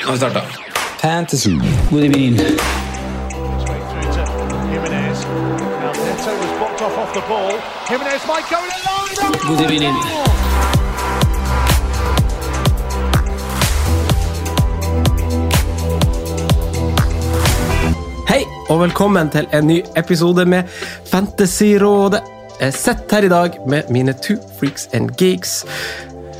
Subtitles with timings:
[0.00, 0.40] Nå har vi starta.
[1.02, 1.50] Fantasy.
[1.90, 2.36] God evening.
[9.48, 9.94] God evening.
[18.28, 20.62] Hei, og velkommen til en ny episode med
[21.10, 22.20] Fantasyrådet.
[22.60, 25.66] Jeg sitter her i dag med mine two freaks and geeks.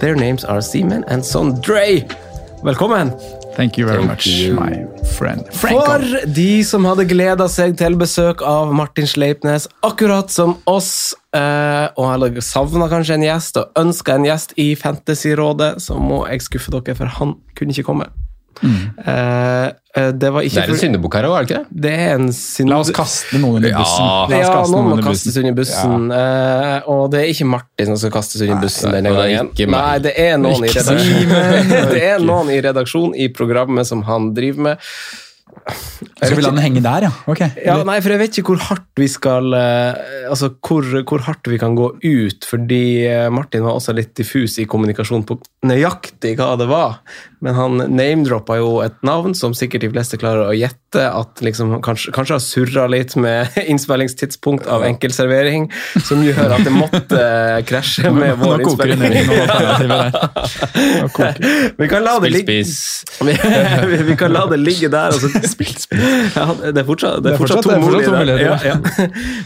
[0.01, 2.05] Their names are Seaman and Sondre.
[2.65, 3.12] Velkommen.
[3.61, 4.55] Thank you very Thank much, you.
[4.55, 4.86] my
[5.19, 5.44] friend.
[5.53, 5.80] Franco.
[5.84, 11.84] For de som hadde gleda seg til besøk av Martin Sleipnes, akkurat som oss, eh,
[11.92, 16.47] og hadde savna kanskje en gjest og ønska en gjest i Fantasyrådet, så må jeg
[16.48, 18.08] skuffe dere, for han kunne ikke komme.
[18.61, 21.61] Eh, eh, det var ikke Det er en for- syndebukk her òg, er det ikke
[21.61, 21.81] det?
[21.87, 22.69] Det er en synd...
[22.73, 24.05] La oss kaste noen under bussen.
[24.05, 24.43] Ja.
[24.43, 26.11] Ja, noen må under kastes under bussen.
[26.12, 29.51] eh, og det er ikke Martin som skal kastes under bussen denne gangen.
[29.77, 34.33] Nei, det er noen i redaksjonen Det er noen i redaksjonen i programmet som han
[34.37, 34.87] driver med.
[36.21, 37.11] Skal vi la den henge der, ja?
[37.31, 37.41] Ok.
[37.65, 41.59] Ja, nei, for jeg vet ikke hvor hardt vi skal Altså, hvor, hvor hardt vi
[41.61, 42.81] kan gå ut, fordi
[43.34, 45.37] Martin var også litt diffus i kommunikasjon på
[45.67, 47.00] nøyaktig hva det var.
[47.41, 51.83] Men han name-droppa jo et navn som sikkert de fleste klarer å gjette at liksom
[51.84, 55.71] kanskje, kanskje har surra litt med innspillingstidspunkt av enkeltservering,
[56.05, 59.00] som gjør at det måtte eh, krasje med vår innspilling.
[61.81, 62.65] Vi kan la det ligge
[64.06, 65.12] vi, kan la det ligge der.
[65.12, 65.29] Altså.
[66.34, 68.33] ja, det er fortsatt, det er fortsatt, to muligheter.
[68.41, 68.77] Ja, ja.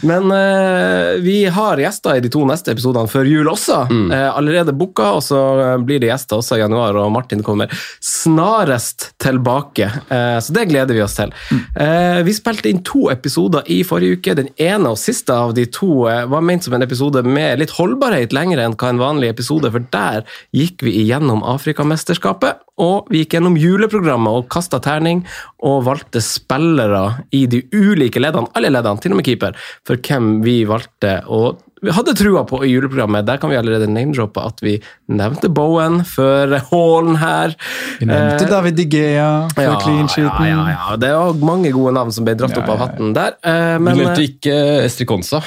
[0.07, 3.85] Men uh, vi har gjester i de to neste episodene før jul også.
[3.91, 4.13] Mm.
[4.15, 5.41] Eh, allerede booka, og så
[5.85, 9.91] blir det gjester også i januar, og Martin kommer snarest tilbake.
[10.09, 11.33] Eh, så det gleder vi oss til.
[11.81, 14.37] Eh, vi spilte inn to episoder i forrige uke.
[14.39, 17.75] Den ene og siste av de to eh, var ment som en episode med litt
[17.79, 20.25] holdbarhet lenger enn hva en vanlig episode, for der
[20.57, 22.63] gikk vi igjennom Afrikamesterskapet.
[22.83, 25.23] Og vi gikk gjennom juleprogrammet og kasta terning,
[25.63, 29.55] og valgte spillere i de ulike leddene, alle leddene, til og med keeper,
[29.87, 33.27] for hvem vi valgte å vi hadde trua på i juleprogrammet.
[33.29, 34.79] Der kan vi allerede name-droppe at vi
[35.13, 37.55] nevnte Bowen før Hallen her.
[38.01, 40.49] Vi nevnte Eh, David Digea før ja, clean sheeten.
[40.49, 40.97] Ja, ja, ja.
[41.05, 43.37] Det var mange gode navn som ble dratt opp av hatten der.
[43.45, 44.59] eh, Men glemte eh, ikke
[44.89, 45.43] Estrid Konsa.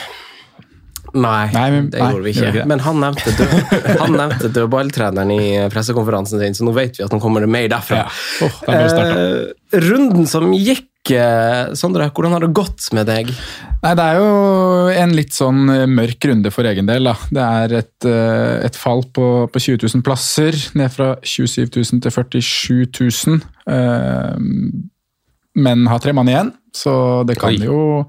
[1.18, 2.42] Nei, Nei, men- det nei, gjorde vi ikke.
[2.46, 2.66] gjorde vi.
[2.68, 3.54] Men han nevnte, død,
[4.04, 7.70] han nevnte dødballtreneren i pressekonferansen sin, så nå vet vi at nå kommer det mer
[7.72, 8.04] derfra.
[8.04, 8.50] Ja.
[8.68, 9.24] Vi starte.
[9.72, 10.84] Eh, runden som gikk,
[11.16, 13.32] eh, Sondre, hvordan har det gått med deg?
[13.84, 17.10] Nei, Det er jo en litt sånn eh, mørk runde for egen del.
[17.10, 17.16] da.
[17.32, 22.04] Det er et, eh, et fall på, på 20 000 plasser, ned fra 27 000
[22.06, 22.86] til 47
[23.28, 23.42] 000.
[23.68, 24.38] eh,
[25.58, 27.66] Men har tre mann igjen, så det kan Oi.
[27.66, 28.02] jo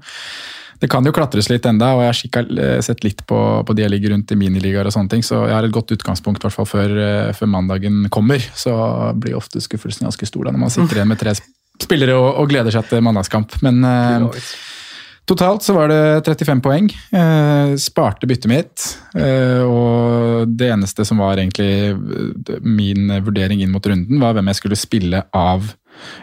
[0.79, 3.37] det kan jo klatres litt enda, og jeg har sett litt på,
[3.67, 5.91] på de jeg ligger rundt i miniligaer og sånne ting, så jeg har et godt
[5.91, 6.93] utgangspunkt i hvert fall før,
[7.35, 8.39] før mandagen kommer.
[8.55, 8.71] Så
[9.19, 11.33] blir ofte skuffelsen ganske stor da, når man sitter igjen med tre
[11.83, 13.55] spillere og, og gleder seg til mandagskamp.
[13.65, 14.43] Men eh,
[15.29, 16.87] Totalt så var det 35 poeng.
[17.13, 18.85] Eh, sparte byttet mitt.
[19.13, 24.49] Eh, og det eneste som var egentlig eh, min vurdering inn mot runden, var hvem
[24.49, 25.67] jeg skulle spille av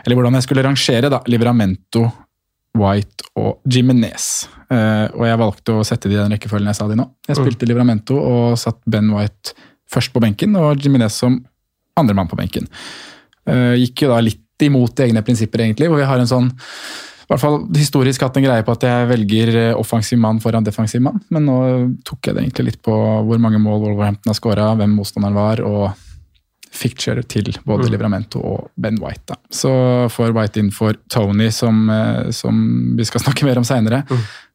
[0.03, 2.03] Eller hvordan jeg skulle rangere da, Livramento,
[2.77, 4.49] White og Jimenez.
[4.75, 7.07] Eh, og jeg valgte å sette de i den rekkefølgen jeg sa de nå.
[7.29, 9.55] Jeg spilte Livramento og satt Ben White
[9.93, 11.39] først på benken, og Jimenez som
[11.97, 12.67] andremann på benken.
[13.47, 16.49] Eh, gikk jo da litt imot egne prinsipper, egentlig, hvor vi har en sånn
[17.27, 20.67] i hvert fall historisk hatt en greie på at jeg velger eh, offensiv mann foran
[20.67, 21.57] defensiv mann, men nå
[22.07, 22.95] tok jeg det egentlig litt på
[23.27, 25.89] hvor mange mål Wolverhampton har skåra, hvem motstanderen var, og
[26.77, 29.33] ficture til både Livramento og Ben White.
[29.33, 29.41] Da.
[29.51, 29.73] Så
[30.13, 32.61] får White inn for Tony, som, eh, som
[32.95, 34.05] vi skal snakke mer om seinere.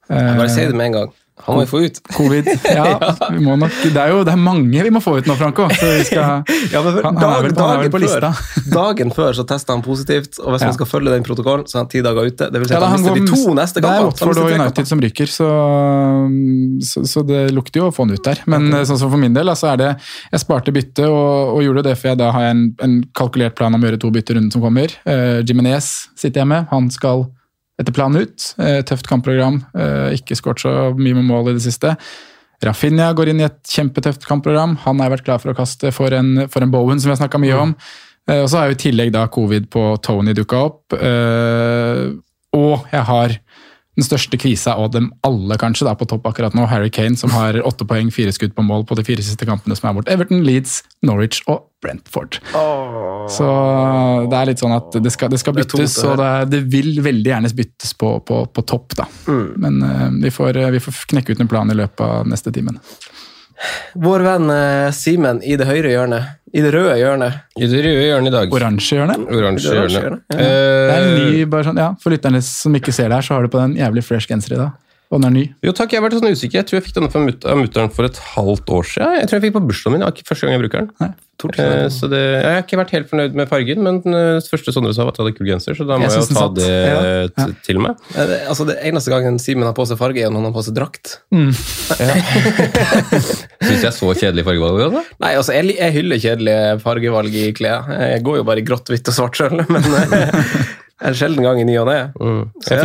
[0.07, 1.11] Jeg bare si det med en gang.
[1.45, 1.99] Han må vi få ut.
[2.17, 2.49] Covid.
[2.71, 5.35] Ja, vi må nok, det, er jo det er mange vi må få ut nå,
[5.39, 5.67] Franco.
[5.71, 6.43] Skal,
[6.73, 8.31] Ja, men han, han, han vel på lista.
[8.35, 10.71] Før, dagen før så testa han positivt, og hvis Ja.
[10.71, 12.49] man skal følge den protokollen, så er han ti dager ute.
[12.53, 14.11] Det vil si at han han mister de to neste Det er kampene.
[14.11, 15.49] Watford og United som rykker, så,
[16.91, 18.43] så, så det lukter jo å få han ut der.
[18.51, 18.87] Men okay.
[18.91, 19.91] sånn som for min del, så er det
[20.31, 23.57] Jeg sparte bytte og, og gjorde det, for jeg da har jeg en, en kalkulert
[23.57, 24.93] plan om å gjøre to bytter runden som kommer.
[25.07, 26.67] Uh, Jimenez sitter jeg med.
[26.71, 27.27] Han skal
[27.81, 28.51] etter planen ut.
[28.61, 29.61] Eh, tøft kampprogram.
[29.75, 31.95] eh, ikke skåret så mye med mål i det siste.
[32.61, 34.77] Rafinha går inn i et kjempetøft kampprogram.
[34.85, 37.23] Han har vært klar for å kaste for en, for en Bowen, som vi har
[37.23, 37.75] snakka mye om.
[38.29, 40.93] Eh, og så har jo i tillegg da covid på Tony dukka opp.
[42.51, 43.39] og jeg har
[43.99, 47.33] den største kvisa av dem alle kanskje da på topp akkurat nå, Harry Kane, som
[47.35, 50.11] har åtte poeng, fire skudd på mål på de fire siste kampene som er bort.
[50.11, 52.39] Everton, Leeds, Norwich og Brentford.
[53.31, 53.49] Så
[54.31, 56.93] det er litt sånn at det skal, det skal byttes, det og det, det vil
[57.03, 59.09] veldig gjerne byttes på, på, på topp, da.
[59.59, 62.79] Men uh, vi, får, vi får knekke ut en plan i løpet av neste timen.
[63.93, 66.40] Vår venn eh, Simen i det høyre hjørnet.
[66.53, 67.33] I det røde hjørnet.
[67.57, 68.53] I det røde hjørnet i dag.
[68.57, 69.21] Oransje hjørnet.
[69.31, 69.77] Oransje hjørnet.
[69.77, 70.21] oransje hjørne.
[70.27, 73.13] hjørnet, Det er en Eh, ny, bare sånn, ja, For lytterne som ikke ser det
[73.19, 74.71] her, så har du på den jævlig fresh genser i dag.
[75.11, 75.45] Og den er ny.
[75.67, 76.61] Jo takk, jeg har vært sånn usikker.
[76.61, 77.19] Jeg tror jeg fikk denne fra
[77.51, 79.17] av mutter'n for et halvt år siden.
[79.19, 80.05] Jeg tror jeg fikk på bursdagen min.
[80.07, 80.91] Det første gang jeg bruker den.
[81.03, 81.11] Nei.
[81.41, 84.69] Eh, så det, jeg har ikke vært helt fornøyd med fargen, men den det første
[84.75, 86.43] Sondre sa var at jeg hadde kul genser, så da må Jeg jeg, jo ta
[86.53, 87.39] det satt.
[87.41, 87.47] Ja.
[87.65, 87.97] til meg.
[88.13, 90.55] Eh, det- Altså, det eneste gangen Simen har på seg farge, er når han har
[90.59, 91.17] på seg drakt.
[93.61, 94.81] Syns jeg så kjedelig fargevalg?
[94.87, 95.01] Altså?
[95.23, 97.89] Nei, altså, jeg, jeg hyller kjedelige fargevalg i klær.
[98.05, 100.29] Jeg går jo bare i grått, hvitt og svart sjøl, men eh,
[101.01, 101.99] en sjelden gang i ny og ne.
[102.65, 102.77] Så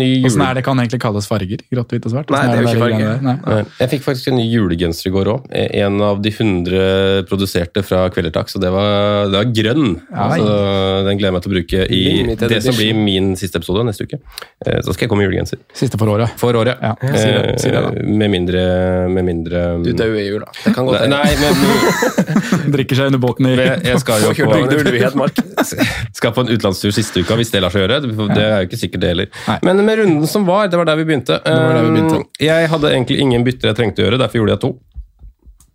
[0.00, 1.60] ny Åssen er det kan egentlig kalles farger?
[1.72, 2.30] Grått, hvitt og svart?
[2.32, 3.18] Nei, det er jo ikke farger.
[3.24, 3.34] Nei.
[3.44, 5.48] Nei, Jeg fikk faktisk en ny julegenser i går òg.
[5.52, 9.90] En av de 100 produserte fra Kvelertak, så det var, det var grønn.
[10.08, 10.56] Ja, altså,
[11.08, 13.84] den gleder jeg meg til å bruke i Limited det som blir min siste episode
[13.88, 14.20] neste uke.
[14.64, 15.60] Eh, Så skal jeg komme med julegenser.
[15.76, 16.32] Siste for året.
[16.40, 16.80] For året.
[16.80, 17.84] Ja, si det.
[17.84, 18.64] Eh, Med mindre,
[19.12, 20.48] med mindre Du dauer i jula.
[20.64, 21.52] Det kan godt Nei, hende.
[21.52, 24.64] men Drikker seg under båten i jeg skal jo på, i
[26.18, 28.00] skal på en utenlandstur siste uka, hvis det lar seg gjøre.
[28.04, 29.28] Det er jo ikke sikkert det heller.
[29.66, 31.38] Men med runden som var, det var der vi begynte.
[31.44, 32.22] var der vi begynte.
[32.24, 34.72] Um, Jeg hadde egentlig ingen bytter jeg trengte å gjøre, derfor gjorde jeg to.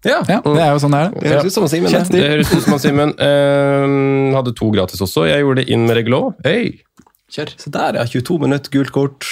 [0.07, 1.15] Ja, Ja, det er jo sånn det er.
[1.19, 1.91] det høres ut som Simen.
[1.91, 2.21] Det.
[2.23, 3.09] høres ut som han Simen.
[3.19, 5.25] Um, hadde to gratis også.
[5.27, 6.21] Jeg gjorde det inn med Reglå.
[6.45, 6.77] Hey,
[7.29, 7.51] Kjør.
[7.62, 8.05] Så der, ja.
[8.09, 9.27] 22 minutter, gult kort.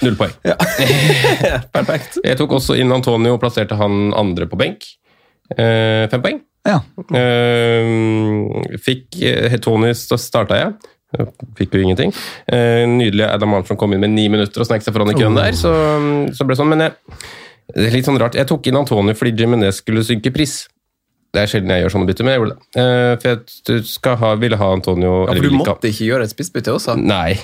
[0.00, 0.32] null poeng.
[0.46, 0.54] Ja.
[1.76, 2.16] Perfekt.
[2.24, 4.86] Jeg tok også inn Antonio og plasserte han andre på benk.
[5.52, 6.38] Eh, fem poeng.
[6.64, 6.78] Ja.
[7.12, 10.72] Eh, fikk uh, Tony, så starta jeg.
[11.58, 12.12] Fikk jo ingenting.
[12.48, 15.36] Eh, nydelig Adam Armstrong kom inn med ni minutter og snek seg foran i køen
[15.36, 15.56] der.
[15.56, 15.72] Så,
[16.32, 16.70] så ble det sånn.
[16.72, 17.18] Men jeg,
[17.74, 18.38] det er litt sånn rart.
[18.38, 20.62] Jeg tok inn Antonio fordi Jimenez skulle synke pris.
[21.32, 22.82] Det er sjelden jeg gjør sånne bytter, men jeg gjorde det.
[22.82, 23.32] Eh, for
[23.76, 26.96] jeg skal ha, ville ha Antonio Ja, for du måtte ikke gjøre et spissbytte også?
[27.00, 27.38] Nei.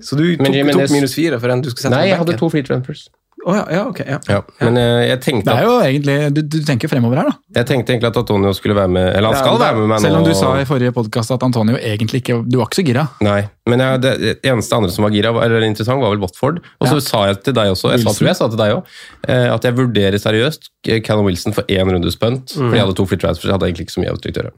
[0.00, 2.48] Så du tok, tok minus fire for en du skulle sette Nei, jeg hadde to
[2.52, 3.08] free transfers.
[3.48, 4.00] Å ja, ja, ok.
[4.04, 4.18] Ja.
[4.28, 4.40] Ja.
[4.60, 7.36] Men jeg, jeg tenkte Det er jo egentlig Du, du tenker fremover her, da.
[7.56, 10.04] Jeg tenkte egentlig at Antonio skulle være med Eller han skal være med meg nå.
[10.04, 12.84] Selv om du sa i forrige podkast at Antonio egentlig ikke Du var ikke så
[12.90, 13.06] gira.
[13.24, 16.20] Nei, men jeg, det, det eneste andre som var gira, var- eller interessant, var vel
[16.22, 16.60] Watford.
[16.80, 18.94] Og så sa jeg til deg også, jeg sa, tror jeg sa til deg også,
[19.28, 22.54] eh, at jeg vurderer seriøst eh, Callum Wilson for én rundes punt.
[22.56, 22.62] Mm.
[22.70, 24.54] Fordi jeg hadde to free transfers, jeg hadde egentlig ikke så mye å gjøre.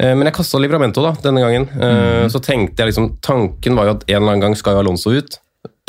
[0.00, 1.68] Eh, Men jeg kasta Livramento da, denne gangen.
[1.78, 2.30] Eh, Mm.
[2.34, 5.14] Så tenkte jeg liksom, Tanken var jo at en eller annen gang skal jo Alonso
[5.14, 5.38] ut.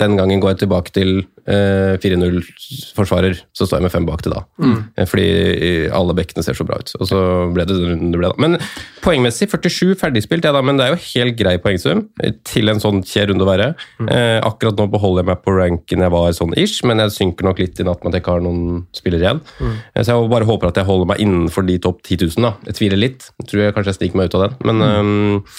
[0.02, 1.12] Den gangen går jeg tilbake til
[1.46, 4.44] eh, 4-0-forsvarer, så står jeg med fem bak til da.
[4.62, 4.78] Mm.
[5.10, 6.94] Fordi eh, alle bekkene ser så bra ut.
[7.00, 7.20] Og så
[7.54, 8.42] ble det den runden det ble, da.
[8.42, 8.58] Men
[9.06, 12.82] poengmessig 47 ferdigspilt, ja da, men det er jo helt grei poengsum eh, til en
[12.84, 13.70] sånn kjær runde å være.
[14.08, 17.48] Eh, akkurat nå beholder jeg meg på ranken jeg var sånn ish, men jeg synker
[17.48, 19.44] nok litt i natt med at jeg ikke har noen spillere igjen.
[19.62, 22.56] Eh, så jeg bare håper at jeg holder meg innenfor de topp 10 000, da.
[22.70, 23.32] Jeg tviler litt.
[23.42, 24.60] Jeg tror jeg kanskje jeg stikker meg ut av den.
[24.70, 25.58] Men eh,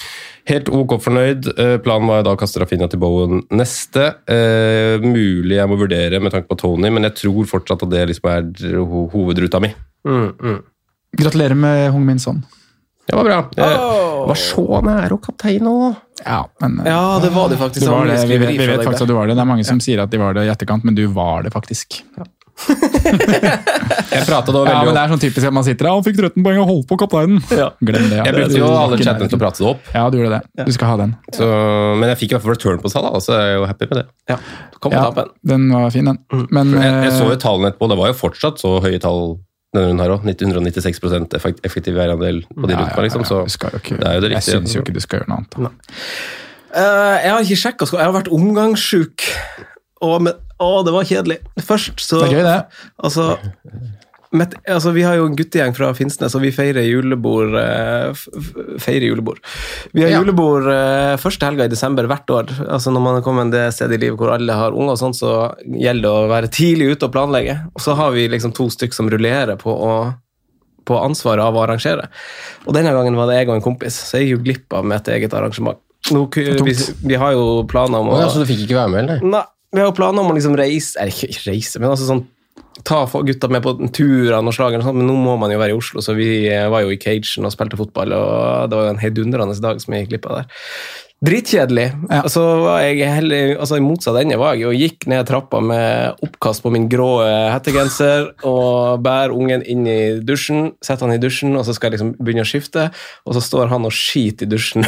[0.51, 1.47] Helt ok fornøyd.
[1.55, 4.09] Eh, Planen var jo da å kaste Rafinha til Bowen neste.
[4.27, 8.09] Eh, mulig jeg må vurdere med tanke på Tony, men jeg tror fortsatt at det
[8.11, 9.71] liksom er ho hovedruta mi.
[10.09, 10.59] Mm, mm.
[11.21, 12.43] Gratulerer med Hung Min Son.
[13.07, 13.39] Det var bra.
[13.55, 14.27] Jeg Åh!
[14.31, 16.03] var så nær å kapteine òg.
[16.23, 17.87] Ja, men eh, Ja, det var det faktisk.
[17.87, 18.19] Det var det.
[18.31, 19.37] Vi, vi vet faktisk at du var det.
[19.39, 21.55] Det er mange som sier at de var det i etterkant, men du var det
[21.55, 22.03] faktisk.
[24.13, 26.05] Jeg prata da veldig Ja, men Det er sånn typisk at man sitter der han
[26.07, 27.39] fikk 13 poeng og holdt på kapteinen.
[27.49, 28.19] Glem det.
[28.19, 28.27] ja.
[28.29, 30.67] Jeg brukte jo alle chattene til å prate det opp, Ja, du gjorde det.
[30.69, 31.15] Du skal ha den.
[31.37, 31.49] så,
[32.01, 33.89] men jeg fikk i hvert fall return på seg, da, så jeg er jo happy
[33.93, 34.05] med det.
[34.33, 34.37] Ja,
[34.79, 35.33] kom på Ja, tappen.
[35.55, 36.21] den var fin, den.
[36.53, 39.25] Men Jeg, jeg så eh, jo tallene etterpå, det var jo fortsatt så høye tall
[39.73, 40.29] denne runden her òg.
[40.29, 41.03] 196
[41.41, 43.25] effekt- effektiv eierandel på de ja, ja, rundene, liksom.
[43.25, 43.43] Så
[43.81, 44.59] ikke, det er jo det riktige.
[44.59, 45.59] Jeg syns jo ikke du skal gjøre noe annet.
[45.67, 45.73] da.
[46.73, 49.27] Eh, jeg har ikke sjekka, jeg har vært omgangssjuk.
[50.03, 51.41] Og, men, å, det var kjedelig.
[51.67, 52.87] Først så Det er gøy, det.
[53.03, 53.27] Altså,
[54.33, 57.53] med, altså, vi har jo en guttegjeng fra Finnsnes, og vi feirer julebord.
[57.61, 58.23] eh,
[58.81, 59.43] feirer julebord.
[59.93, 60.23] Vi har Ja.
[60.23, 62.49] julebord eh, første helga i desember hvert år.
[62.65, 65.19] Altså Når man er kommet det stedet i livet hvor alle har unger, og sånt,
[65.21, 67.59] så gjelder det å være tidlig ute og planlegge.
[67.75, 69.95] Og så har vi liksom to stykk som rullerer på å
[70.85, 72.09] på ansvaret av å arrangere.
[72.67, 74.85] Og denne gangen var det jeg og en kompis, så jeg gikk jo glipp av
[74.91, 75.79] mitt eget arrangement.
[76.11, 76.75] Nå, vi,
[77.07, 79.21] vi har jo planer om Å, ja, så du fikk ikke være med, eller?
[79.23, 82.27] Nei, vi har jo planer om å liksom reise Eller ikke reise, men altså sånn
[82.89, 86.01] Ta gutta med på turer og slag, men nå må man jo være i Oslo,
[86.03, 89.01] så vi eh, var jo i cagen og spilte fotball, og det var jo en
[89.03, 90.65] heidundrende dag som jeg gikk glipp av der.
[91.23, 91.85] Dritkjedelig.
[92.11, 92.23] Ja.
[92.25, 96.25] Altså, var jeg heller, altså, I motsatt ende var jeg og gikk ned trappa med
[96.27, 101.21] oppkast på min grå eh, hettegenser og bærer ungen inn i dusjen, setter han i
[101.23, 102.89] dusjen, og så skal jeg liksom begynne å skifte,
[103.23, 104.83] og så står han og skiter i dusjen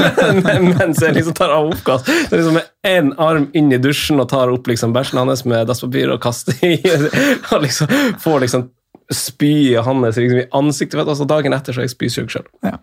[0.76, 2.12] mens jeg liksom tar av oppkast.
[2.28, 5.64] Så liksom med én arm inn i dusjen og tar opp liksom bæsjen hans med
[5.72, 6.76] dasspapir og kaster i,
[7.54, 8.68] og liksom får liksom
[9.12, 10.98] spyet hans liksom i ansiktet.
[10.98, 12.48] vet Altså dagen etter så er jeg spysyk sjøl.
[12.64, 12.78] Ja.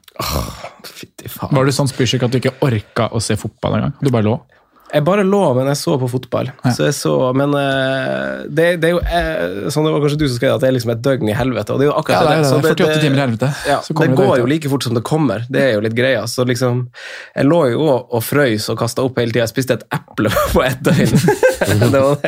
[0.86, 1.56] Fytti faen.
[1.56, 3.96] Var du sånn spysyk at du ikke orka å se fotball engang?
[4.02, 4.38] Du bare lå?
[4.90, 6.48] Jeg bare lå, men jeg så på fotball.
[6.74, 10.26] Så jeg så, Men eh, det, det er jo eh, Sånn det var kanskje du
[10.26, 11.76] som skrev at det er liksom et døgn i helvete.
[11.76, 12.72] Og det er jo akkurat Ja, det det, det, Så det.
[12.74, 13.50] 48 timer i helvete.
[13.70, 15.46] Ja, Så det det går jo like fort som det kommer.
[15.50, 16.24] Det er jo litt greia.
[16.32, 16.88] Så liksom
[17.36, 19.46] Jeg lå jo og, frøys og kasta opp hele tida.
[19.46, 21.14] Jeg spiste et eple på ett døgn.
[21.94, 22.26] det var.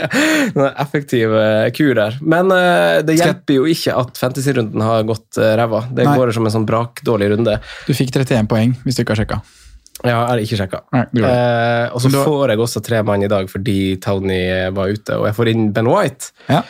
[0.51, 1.33] En effektiv
[1.77, 2.19] kur der.
[2.21, 5.87] Men eh, det hjelper jo ikke at fantasy-runden har gått ræva.
[5.89, 6.13] Det Nei.
[6.19, 7.57] går som en sånn brakdårlig runde.
[7.87, 9.41] Du fikk 31 poeng, hvis du ikke har sjekka.
[10.03, 10.79] Ja, jeg har ikke sjekka.
[10.93, 15.17] Eh, og så da- får jeg også tre mann i dag fordi Tony var ute,
[15.19, 16.31] og jeg får inn Ben White.
[16.49, 16.63] Ja.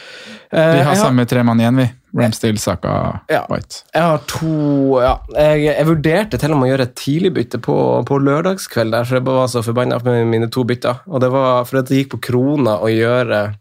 [0.52, 1.90] Eh, Vi har samme tre mann igjen, vi.
[2.14, 3.46] Ramsdale, Saka, Ja.
[3.50, 3.84] White.
[3.94, 7.78] jeg har to ja, jeg, jeg vurderte til og med å gjøre et tidligbytte på,
[8.06, 11.00] på lørdagskveld, der, for jeg var så forbanna med mine to bytter.
[11.08, 13.56] Og det var for at det gikk på krona å gjøre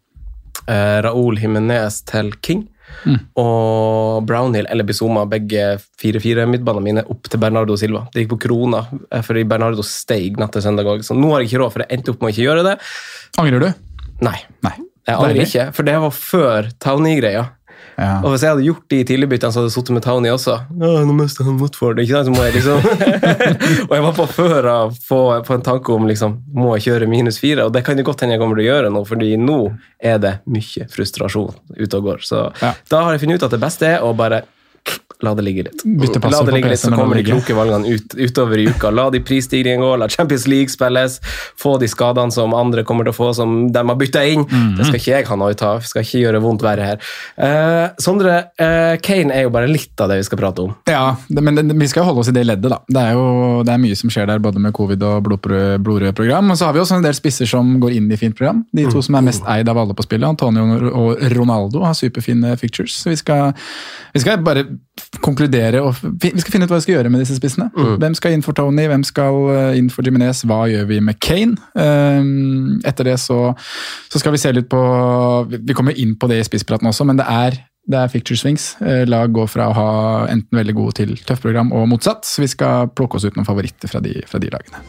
[0.67, 2.67] eh, Raoul Jimenez til King.
[3.41, 8.05] Og Brownhill eller Bizoma, begge 4-4-midtbanene mine, opp til Bernardo Silva.
[8.13, 11.05] Det gikk på krona, eh, fordi Bernardo steig natt til søndag òg.
[11.07, 12.77] Så nå har jeg ikke råd, for jeg endte opp med å ikke gjøre det.
[13.41, 13.71] Angrer du?
[14.27, 14.39] Nei.
[14.67, 14.77] Nei.
[15.09, 17.47] Jeg angrer ikke, for det var før Townie-greia.
[18.01, 18.15] Ja.
[18.25, 20.55] Og hvis jeg hadde gjort de tidligbyttene, så hadde jeg sittet med Townie også.
[20.81, 22.31] Ja, nå mister han Watford, ikke sant?
[22.31, 22.79] Så må jeg liksom...
[23.89, 27.11] og jeg var på før av på, på en tanke om liksom, må jeg kjøre
[27.13, 29.35] minus fire, og det kan det godt hende jeg kommer til å gjøre nå, fordi
[29.41, 29.59] nå
[30.01, 32.25] er det mye frustrasjon ute og går.
[32.25, 32.73] Så Ja.
[32.91, 34.43] da har jeg funnet ut at det beste er å bare
[35.23, 35.83] la det ligge litt.
[36.31, 38.91] La det ligge litt, så kommer de kloke valgene ut, utover i uka.
[38.95, 41.19] La de prisstigningen gå, la Champions League spilles,
[41.61, 44.47] få de skadene som andre kommer til å få, som de har bytta inn.
[44.49, 44.77] Mhm.
[44.79, 45.83] Det skal ikke jeg ha noe ut av.
[45.87, 46.99] Skal ikke gjøre vondt verre her.
[47.39, 50.75] Eh, Sondre, eh, Kane er jo bare litt av det vi skal prate om.
[50.89, 52.79] Ja, det, men det, vi skal jo holde oss i det leddet, da.
[52.89, 56.51] Det er jo det er mye som skjer der, både med covid og blodprø- program.
[56.51, 58.65] Og så har vi også en del spisser som går inn i fint program.
[58.75, 62.57] De to som er mest eid av alle på spillet, Antonio og Ronaldo, har superfine
[62.61, 62.93] fictures.
[63.03, 63.53] Så vi skal,
[64.15, 64.65] vi skal bare
[65.25, 67.71] konkludere og vi skal finne ut hva vi skal gjøre med disse spissene.
[67.75, 71.19] Hvem skal inn for Tony, hvem skal eh, inn for Jimenez, hva gjør vi med
[71.23, 71.59] Kane?
[71.75, 73.41] Um, etter det så,
[74.11, 74.81] så skal vi se litt på
[75.51, 78.77] Vi kommer inn på det i spisspraten også, men det er det er ficture swings.
[78.85, 79.91] Eh, Lag går fra å ha
[80.31, 82.29] enten veldig gode til tøft program og motsatt.
[82.29, 84.85] Så vi skal plukke oss ut noen favoritter fra de, fra de lagene.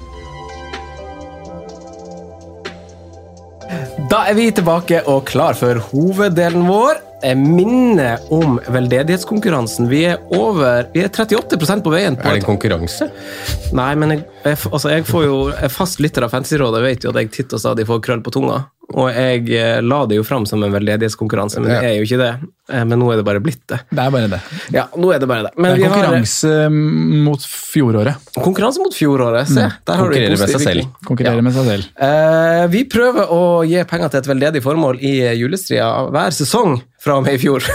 [4.10, 7.00] Da er vi tilbake og klar for hoveddelen vår.
[7.22, 9.86] Jeg minner om veldedighetskonkurransen.
[9.92, 12.16] Vi er over Vi er 38 på veien.
[12.18, 13.12] på Er det en konkurranse?
[13.78, 16.82] Nei, men jeg, jeg, altså, jeg får jo jeg fast lytter av Fantasyrådet.
[16.88, 18.64] vet jo at jeg titt og stadig får krøll på tunga.
[18.92, 22.18] Og jeg eh, la det jo fram som en veldedighetskonkurranse, men det er jo ikke
[22.20, 22.32] det.
[22.74, 23.78] Eh, Men nå er det bare blitt det.
[23.88, 24.40] Det er bare det.
[24.76, 25.52] Ja, nå er det bare det.
[25.56, 26.74] Men Det er konkurranse har...
[27.30, 28.28] mot fjoråret.
[28.36, 29.48] konkurranse mot fjoråret.
[29.48, 30.90] Se, der har du Konkurrerer med seg selv.
[31.08, 31.46] Konkurrerer Ja.
[31.48, 31.88] med seg selv.
[32.10, 36.80] Eh, vi prøver å gi penger til et veldedig formål i eh, julestria hver sesong
[37.02, 37.66] fra og med i fjor.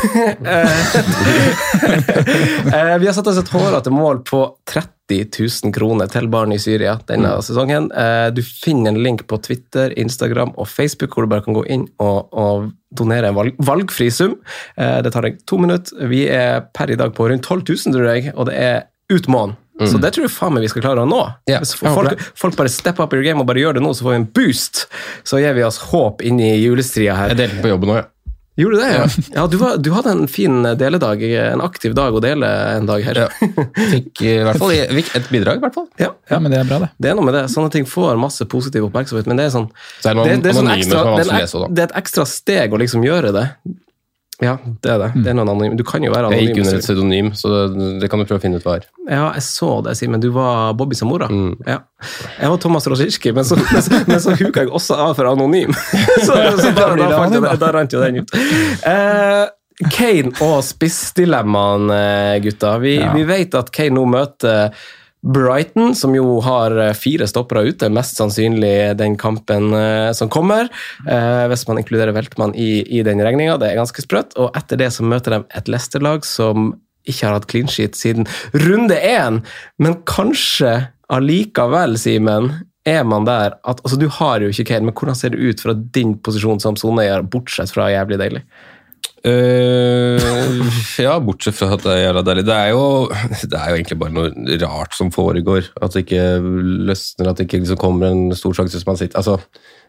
[2.67, 6.55] Eh, eh, vi har satt oss et hårete mål på 30 000 kroner til barn
[6.55, 7.89] i Syria denne sesongen.
[7.93, 11.65] Eh, du finner en link på Twitter, Instagram og Facebook hvor du bare kan gå
[11.73, 14.39] inn og, og donere en valg, valgfri sum.
[14.77, 16.09] Det tar deg to minutter.
[16.11, 18.77] Vi er per i dag på rundt 12 000, tror jeg, og det er
[19.13, 19.59] ut måneden.
[19.77, 21.21] Så det tror jeg faen meg vi skal klare å nå.
[21.51, 24.07] Yeah, Hvis folk, folk bare step up your game og bare gjør det nå, så
[24.07, 24.87] får vi en boost.
[25.29, 27.35] Så gir vi oss håp inn i julestria her.
[27.35, 28.11] Jeg delte på jobben òg, ja.
[28.57, 28.93] Gjorde du det?
[28.93, 32.89] Ja, ja du, var, du hadde en fin deledag, en aktiv dag å dele en
[32.89, 33.19] dag her.
[33.27, 33.57] Ja.
[33.93, 35.91] Fikk i hvert fall fikk et bidrag, i hvert fall.
[36.01, 36.89] Ja, Ja, men det er bra, det.
[36.97, 37.45] det er noe med det.
[37.53, 39.69] Sånne ting får masse positiv oppmerksomhet, men det er sånn
[40.01, 41.43] Så er det noen det, det er sånn ekstra, er det, er vanskelig å en,
[41.43, 41.69] lese også, da.
[41.77, 43.45] det er et ekstra steg å liksom gjøre det.
[44.43, 45.07] Ja, det er det.
[45.25, 45.77] det er noen anonym.
[45.79, 46.43] Du kan jo være anonym.
[46.45, 48.75] Jeg gikk under et pseudonym, så det, det kan du prøve å finne ut hva
[48.77, 48.85] er.
[49.09, 50.21] Ja, jeg så det, Simen.
[50.21, 51.29] Du var Bobby Samora.
[51.33, 51.55] Mm.
[51.65, 51.79] Ja.
[52.43, 55.31] Jeg var Thomas Rosirski, men så, men, så, men så huka jeg også av for
[55.31, 55.73] anonym.
[56.27, 57.55] så, så da, Da da, da.
[57.65, 58.37] da rant jo den ut.
[58.85, 59.47] Eh,
[59.93, 62.77] Kane og spissdilemmaene, gutta.
[62.83, 63.13] Vi, Ja.
[63.17, 64.71] vi vet at Kane nå møter
[65.27, 70.71] Brighton, som jo har eh, fire stoppere ute, mest sannsynlig den kampen eh, som kommer.
[71.09, 73.59] Eh, hvis man inkluderer Veltmann i, i den regninga.
[73.59, 74.37] Det er ganske sprøtt.
[74.39, 76.75] Og etter det så møter de et Leicester-lag som
[77.07, 78.27] ikke har hatt clean sheet siden
[78.67, 79.43] runde én.
[79.83, 80.79] Men kanskje
[81.13, 82.53] allikevel, Simen,
[82.87, 85.63] er man der at altså Du har jo ikke Kane, men hvordan ser det ut
[85.63, 88.43] fra din posisjon som soneeier, bortsett fra jævlig deilig?
[89.27, 90.23] Eh,
[91.03, 92.45] ja, bortsett fra at det er jævla deilig.
[92.47, 92.85] Det er, jo,
[93.51, 95.73] det er jo egentlig bare noe rart som foregår.
[95.83, 96.27] At det ikke
[96.87, 99.41] løsner, at det ikke liksom kommer en stor sjanse som man sitter Altså,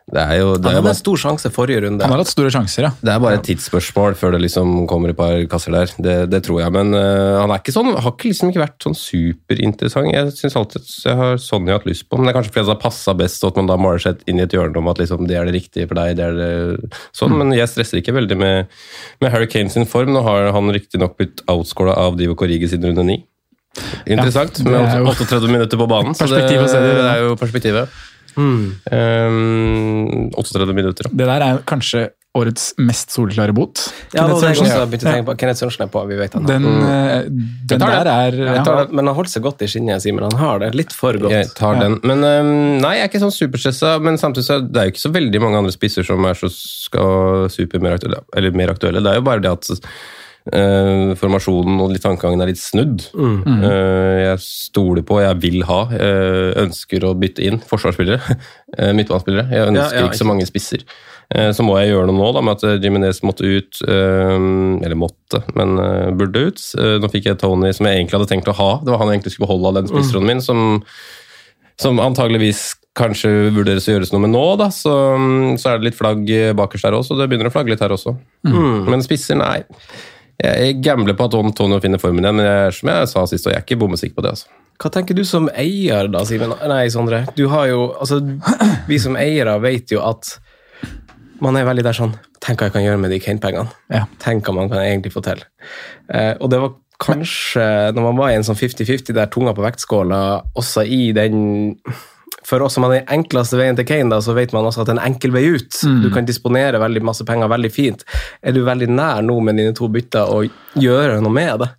[0.08, 2.06] det er jo det Han er hadde bare, en stor sjanse forrige runde.
[2.06, 2.92] Han har hatt store sjanser, ja.
[3.04, 5.92] det er bare et tidsspørsmål før det liksom kommer et par kasser der.
[6.00, 6.72] Det, det tror jeg.
[6.72, 10.08] Men uh, han er ikke sånn, har ikke liksom ikke vært sånn superinteressant.
[10.16, 12.76] Jeg synes alltid jeg har Sonny hatt lyst på, men det er kanskje fordi det
[12.78, 15.04] har passa best, og at man da maler seg inn i et hjørne om at
[15.04, 16.16] liksom, det er det riktige for deg.
[16.22, 18.76] det er det, sånn, Men jeg stresser ikke veldig med,
[19.20, 20.16] med Harry Kane sin form.
[20.16, 23.26] Nå har han riktignok blitt outscora av Divo Corrigi siden runde ni.
[24.08, 26.16] Interessant, Ja, med 38 minutter på banen.
[26.16, 28.06] så det, Perspektiv å se det er jo perspektivet.
[28.38, 31.18] Um, 38 minutter, da.
[31.24, 33.82] Det der er kanskje årets mest soleklare bot.
[34.14, 34.68] Ja, jeg Kenneth Sørensen.
[34.70, 35.00] Ja.
[35.02, 35.36] tenke på.
[35.42, 36.46] Kenneth Sørensen er på, vi vet han.
[36.48, 37.40] Den, mm.
[37.72, 38.58] den der er ja.
[38.66, 40.26] tar men han holdt seg godt i skinnet, Simen.
[40.28, 41.34] Han har det litt for godt.
[41.34, 41.98] Jeg tar den.
[42.08, 42.52] Men um,
[42.84, 43.96] nei, jeg er ikke sånn superstressa.
[44.04, 46.52] Men samtidig så er det jo ikke så veldig mange andre spisser som er så
[46.54, 48.22] skal super mer aktuelle.
[48.38, 49.04] Eller mer aktuelle.
[49.04, 49.74] Det er jo bare det at
[50.54, 53.08] eh, formasjonen og tankegangen er litt snudd.
[53.18, 58.38] Eh, jeg stoler på, jeg vil ha, uh, ønsker å bytte inn forsvarsspillere.
[58.78, 59.48] uh, Midtbanespillere.
[59.52, 60.84] Jeg ønsker Ja, ja, ikke så mange spisser.
[61.36, 63.82] Eh, så må jeg gjøre noe nå da, med at Jiminez Jimenez måtte ut.
[63.84, 64.36] eh,
[64.88, 65.76] eller måtte, men
[66.18, 66.64] burde ut.
[67.02, 68.72] Nå fikk jeg Tony, som jeg egentlig hadde tenkt å ha.
[68.84, 70.84] Det var han jeg egentlig skulle beholde av den spissronden min, som,
[71.82, 74.46] som antageligvis kanskje vurderes å gjøres noe med nå.
[74.58, 74.94] da, Så,
[75.62, 76.24] så er det litt flagg
[76.58, 78.16] bakerst der også, så det begynner å flagge litt her også.
[78.48, 79.66] Men spisser, nei.
[80.38, 83.54] Jeg gambler på at Antonio finner formen igjen, men jeg, som jeg sa sist, og
[83.54, 84.36] jeg er ikke bommesikker på det.
[84.36, 84.52] altså.
[84.78, 86.54] Hva tenker du som eier da, Simen?
[86.70, 87.24] Nei, Sondre.
[87.38, 88.20] Du har jo, altså,
[88.90, 90.36] vi som eiere vet jo at
[91.42, 93.72] man er veldig der sånn Tenk hva jeg kan gjøre med de Kane-pengene.
[93.90, 94.04] Ja.
[94.22, 95.40] Tenk hva man kan egentlig få til.
[96.14, 97.64] Eh, og det var kanskje,
[97.98, 100.20] når man var i en sånn 50-50 der tunga på vektskåla,
[100.62, 101.80] også i den
[102.48, 104.90] For oss som har den enkleste veien til Kane, da, så vet man også at
[104.90, 105.82] det er en enkel vei ut.
[106.04, 108.06] Du kan disponere veldig masse penger veldig fint.
[108.40, 110.44] Er du veldig nær nå med dine to bytter å
[110.80, 111.72] gjøre noe med det?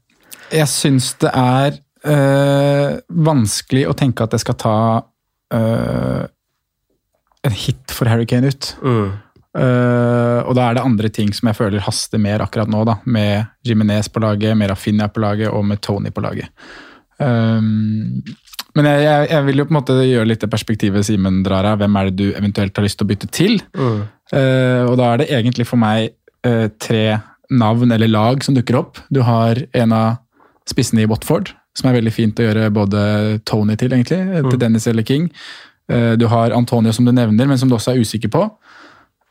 [0.59, 1.79] Jeg syns det er
[2.09, 4.77] øh, vanskelig å tenke at jeg skal ta
[5.57, 6.27] øh,
[7.49, 8.75] en hit for Harry Kane ut.
[9.59, 12.99] Øh, og da er det andre ting som jeg føler haster mer akkurat nå, da.
[13.09, 16.53] Med Jimenez på laget, med Rafinha på laget og med Tony på laget.
[17.19, 18.21] Um,
[18.79, 21.67] men jeg, jeg, jeg vil jo på en måte gjøre litt det perspektivet Simen drar
[21.67, 21.81] av.
[21.83, 23.59] Hvem er det du eventuelt har lyst til å bytte til?
[24.31, 26.13] Eh, og da er det egentlig for meg
[26.47, 29.01] uh, tre navn eller lag som dukker opp.
[29.11, 30.21] Du har en av
[30.69, 33.01] spissene i Watford, som er veldig fint å gjøre både
[33.49, 34.21] Tony til, egentlig.
[34.47, 35.27] Til Dennis eller King.
[35.91, 38.47] Uh, du har Antonio, som du nevner, men som du også er usikker på.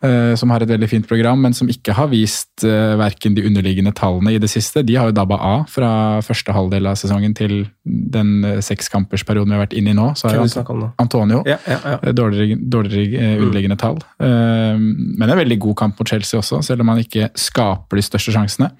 [0.03, 3.43] Eh, som har et veldig fint program, men som ikke har vist uh, verken de
[3.47, 4.83] underliggende tallene i det siste.
[4.85, 5.89] De har jo dabba av fra
[6.25, 10.09] første halvdel av sesongen til den uh, sekskampersperioden vi har vært inne i nå.
[10.19, 10.91] Så har jo?
[11.01, 11.97] Antonio Ja, ja, ja.
[12.01, 13.97] Eh, Dårligere, dårligere uh, underliggende tall.
[14.19, 18.05] Eh, Men en veldig god kamp mot Chelsea også, selv om han ikke skaper de
[18.05, 18.71] største sjansene.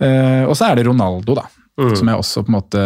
[0.00, 1.48] Eh, Og så er det Ronaldo, da.
[1.94, 2.80] Som jeg også på en måte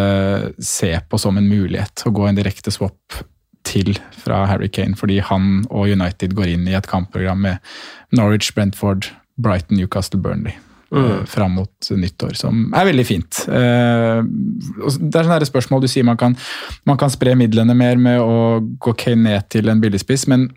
[0.60, 2.02] ser på som en mulighet.
[2.04, 3.22] Å gå en direkte swap
[3.66, 7.72] til fra Harry Kane, fordi han og United går inn i et kampprogram med
[8.16, 10.54] Norwich, Brentford, Brighton, Newcastle, Burnley.
[10.92, 11.26] Mm.
[11.26, 13.44] Fram mot nyttår, som er veldig fint.
[13.48, 16.36] Eh, Det er sånne spørsmål du sier man kan,
[16.84, 20.50] man kan spre midlene mer med å gå Kane ned til en billigspiss, men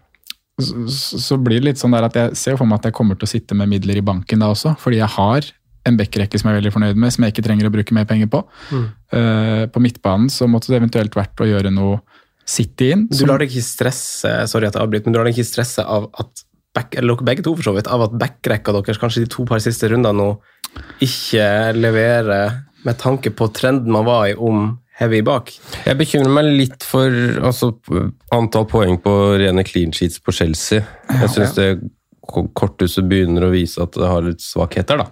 [0.59, 3.27] så, blir det litt sånn der at jeg ser for meg at jeg kommer til
[3.27, 5.47] å sitte med midler i banken da også, fordi jeg har
[5.85, 8.07] en backrekke som jeg er veldig fornøyd med, som jeg ikke trenger å bruke mer
[8.09, 8.41] penger på.
[9.13, 11.99] Eh, på midtbanen så måtte det eventuelt vært å gjøre noe
[12.45, 13.07] City inn.
[13.09, 15.81] Du lar deg ikke stresse sorry at jeg avbryter, men du lar deg ikke stresse
[15.83, 16.43] av at
[16.75, 19.45] back, eller dere begge to for så vidt, av at backrekka deres kanskje de to
[19.47, 20.29] par siste rundene nå
[21.03, 21.45] ikke
[21.77, 25.49] leverer med tanke på trenden man var i om heavy bak.
[25.87, 27.11] Jeg bekymrer meg litt for
[27.43, 27.71] altså,
[28.35, 30.83] antall poeng på rene clean sheets på Chelsea.
[31.09, 31.89] Jeg syns det ko-
[32.27, 34.97] korthuset begynner å vise at det har litt svakheter.
[35.03, 35.07] Da.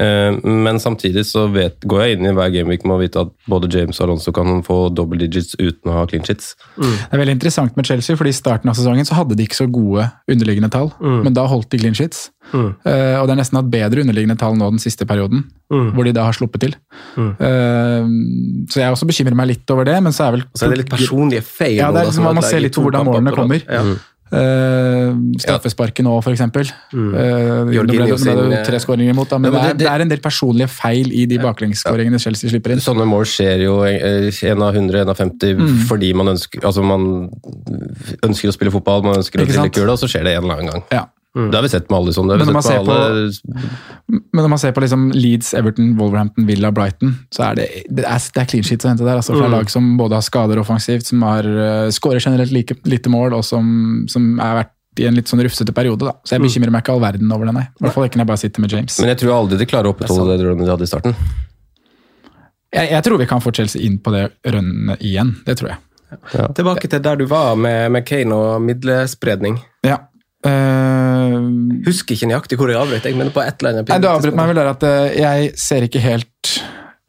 [0.00, 3.32] Eh, Men samtidig så vet, går jeg inn i hver gameweek med å vite at
[3.48, 6.54] både James og Alonso kan få double digits uten å ha clean sheets.
[6.78, 9.60] Det er veldig interessant med Chelsea, fordi i starten av sesongen så hadde de ikke
[9.62, 12.30] så gode underliggende tall, men da holdt de clean sheets.
[12.50, 16.12] Eh, og det er nesten hatt bedre underliggende tall nå den siste perioden, hvor de
[16.16, 16.74] da har sluppet til.
[17.16, 18.06] Eh,
[18.70, 20.82] så jeg også bekymrer meg litt over det, men så er vel Så er det
[20.84, 21.76] litt personlige feil.
[21.78, 23.62] Ja, det da, er, som man må se litt på hvordan målene kommer.
[23.66, 23.84] Ja.
[24.30, 25.10] Uh,
[25.42, 26.42] straffesparket nå, f.eks.
[26.94, 27.08] Mm.
[27.10, 30.04] Uh, det ble, det tre skåringer imot, da, men, ja, men det, det, det, er
[30.04, 32.82] en del personlige feil i de baklengsskåringene Chelsea slipper inn.
[32.84, 35.78] Sånne mål skjer jo en av 100, en av 50 mm.
[35.90, 37.08] fordi man ønsker, altså man
[38.26, 40.60] ønsker å spille fotball, man ønsker å trille kula, og så skjer det en eller
[40.60, 40.86] annen gang.
[40.94, 41.08] Ja.
[41.36, 41.50] Mm.
[41.50, 42.36] Det har vi sett med alle sånne.
[42.40, 43.28] Men når, på alle...
[44.08, 48.02] men når man ser på liksom Leeds, Everton, Wolverhampton, Villa, Brighton, så er det, det,
[48.02, 49.20] er, det er clean shit å hente der.
[49.20, 49.54] Altså, fra mm.
[49.54, 53.46] lag som både har skader offensivt, som har uh, skårer generelt like, lite mål, og
[53.46, 53.70] som,
[54.10, 56.08] som er vært i en litt sånn rufsete periode.
[56.08, 56.16] da.
[56.26, 56.48] Så jeg mm.
[56.48, 57.68] bekymrer meg ikke all verden over det, nei.
[57.70, 58.98] I hvert fall ikke når jeg bare sitter med James.
[58.98, 61.14] Men jeg tror aldri de klarer å opprettholde det drømmen de hadde i starten.
[62.70, 65.32] Jeg, jeg, tror vi kan få Chelsea inn på det rønnet igjen.
[65.46, 65.82] Det tror jeg.
[66.34, 66.50] Ja.
[66.58, 69.60] Tilbake til der du var med, med Kane og middelspredning.
[69.86, 70.09] Ja.
[70.40, 71.36] Uh,
[71.84, 73.08] Husker ikke nøyaktig hvor jeg avbrøt.
[73.12, 75.84] men på et eller annet Nei, Du avbrøt meg vel der at uh, jeg ser
[75.84, 76.52] ikke helt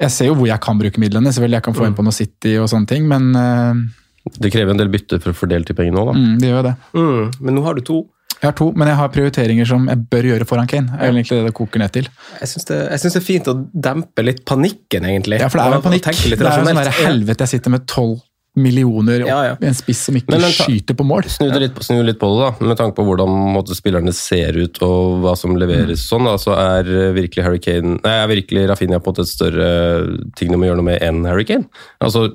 [0.02, 1.32] Jeg ser jo hvor jeg kan bruke midlene.
[1.32, 1.88] selvfølgelig Jeg kan få mm.
[1.88, 5.32] inn på noe City og sånne ting, men uh, Det krever en del bytte for
[5.32, 6.16] å fordele til penger nå, da.
[6.18, 6.74] Mm, det gjør det.
[6.98, 8.02] Mm, men nå har du to.
[8.42, 10.98] Jeg har to, men jeg har prioriteringer som jeg bør gjøre foran Kane.
[10.98, 12.10] er egentlig det det koker ned til.
[12.42, 13.56] Jeg syns det, det, er fint å
[13.88, 15.40] dempe litt panikken, egentlig.
[15.40, 16.10] Ja, for det er jo panikk.
[16.10, 18.20] Det er jo sånn helvete jeg sitter med tolv
[18.62, 19.58] millioner ja, ja.
[19.68, 21.28] en spiss som ikke men, skyter på mål.
[21.32, 24.82] Snu litt, snu litt, på det, da, med tanke på hvordan måte, spillerne ser ut
[24.86, 26.02] og hva som leveres.
[26.02, 26.08] Mm.
[26.08, 29.70] sånn, da, så er virkelig Harry Kane, nei, er virkelig Rafinha på et større
[30.40, 31.68] ting de må gjøre noe med enn Harry Kane.
[32.04, 32.28] Altså,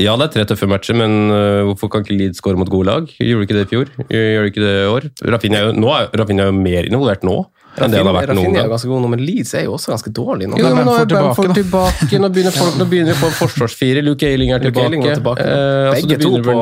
[0.00, 2.88] ja, det er tre tøffe matcher, men uh, hvorfor kan ikke Leeds skåre mot gode
[2.88, 3.10] lag?
[3.20, 3.92] Gjorde ikke det i fjor?
[4.08, 5.08] Gjør ikke det i år?
[5.34, 7.42] Rafinha er jo, nå er, Rafinha er jo mer involvert nå
[7.84, 8.64] enn det har vært noen gang.
[8.64, 10.58] er ganske god nå, men Leeds er jo også ganske dårlig nå.
[10.60, 12.20] Jo, men nå er Bamford tilbake, tilbake.
[12.24, 14.02] Nå begynner folk, nå begynner på forsvarsfire.
[14.06, 14.84] Luke Ailing er tilbake.
[14.84, 15.46] Luke Eiling er tilbake.
[15.46, 16.58] Eh, altså, Begge to på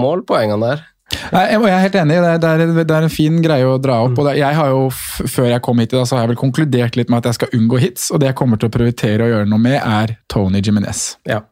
[0.00, 0.86] målpoengene der.
[1.30, 2.18] Jeg er helt enig.
[2.20, 4.18] Det er, det er, en fin greie å dra opp.
[4.18, 7.22] og jeg har jo, Før jeg kom hit, så har jeg vel konkludert litt med
[7.22, 8.08] at jeg skal unngå hits.
[8.14, 11.02] Og det jeg kommer til å prioritere å gjøre noe med, er Tony Jiminez.
[11.28, 11.42] Ja.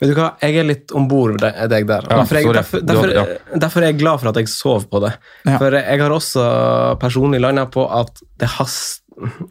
[0.00, 2.06] Vet du hva, Jeg er litt om bord deg der.
[2.06, 3.14] Ja, derfor, jeg, derfor, derfor,
[3.54, 5.16] derfor, er jeg glad for at jeg sov på det.
[5.44, 5.56] Ja.
[5.58, 6.46] For jeg har også
[7.02, 9.05] personlig landa på at det haster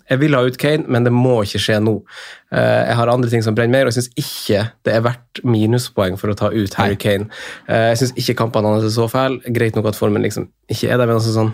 [0.10, 1.96] jeg vil ha ut Kane, men det må ikke skje nå.
[2.54, 5.42] Eh, jeg har andre ting som brenner mer, og jeg syns ikke det er verdt
[5.48, 7.30] minuspoeng for å ta ut Harry Kane.
[7.68, 9.42] Eh, jeg syns ikke kampene hans er så fæle.
[9.56, 11.54] Greit nok at formen liksom ikke er der, men altså sånn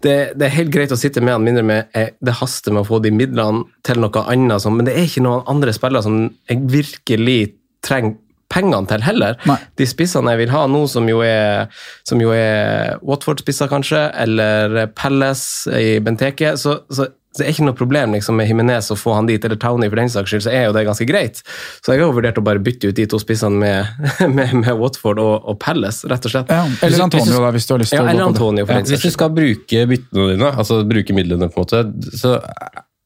[0.00, 2.86] det, det, er helt greit å sitte med han mindre med eh, det haster med
[2.86, 6.22] å få de midlene til noe annet, men det er ikke noen andre spillere som
[6.48, 7.40] jeg virkelig
[7.84, 8.16] trenger
[8.50, 9.38] pengene til heller.
[9.48, 9.56] Nei.
[9.78, 11.70] De spissene jeg vil ha nå, som jo er,
[12.08, 17.78] som er Watford-spisser kanskje, eller Palace i Benteke, så, så så det er ikke noe
[17.78, 20.50] problem liksom, med Himinez å få han dit, eller Townie for den saks skyld, så
[20.50, 21.38] er jo det ganske greit.
[21.78, 24.70] Så jeg har jo vurdert å bare bytte ut de to spissene med, med, med
[24.80, 26.50] Watford og, og, Palace, rett og slett.
[26.50, 28.66] Ja, eller Antonio, da, hvis du har lyst til ja, å gå på det.
[28.66, 32.34] Ja, hvis du skal bruke byttene dine, altså bruke midlene, på en måte, så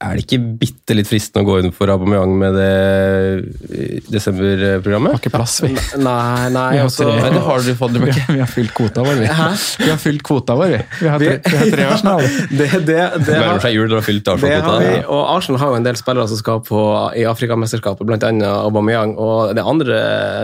[0.04, 5.16] er det ikke bitte litt fristende å gå inn for Aubameyang med det desemberprogrammet?
[5.16, 5.72] Har ikke plass, vi.
[6.02, 7.98] Nei, nei, også, nei det har du fått.
[8.04, 9.26] Vi, vi har fylt kvota vår, vi.
[9.30, 9.46] Hæ?
[9.80, 10.80] Vi har fylt kvota vår, vi.
[10.98, 12.24] Vi har, tre, vi har tre Arsenal.
[12.58, 15.86] Det, det, det, har, seg jul, har fylt Arsenal vi, og Arsenal har jo en
[15.86, 16.80] del spillere som skal på
[17.16, 18.30] i Afrikamesterskapet, bl.a.
[18.64, 19.14] Aubameyang.
[19.20, 20.00] Og det andre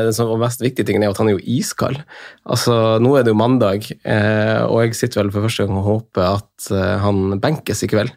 [0.07, 2.01] den som og mest viktige tingen er at han er jo iskald.
[2.47, 5.89] Altså, Nå er det jo mandag, eh, og jeg sitter vel for første gang og
[5.89, 8.13] håper at eh, han benkes i kveld.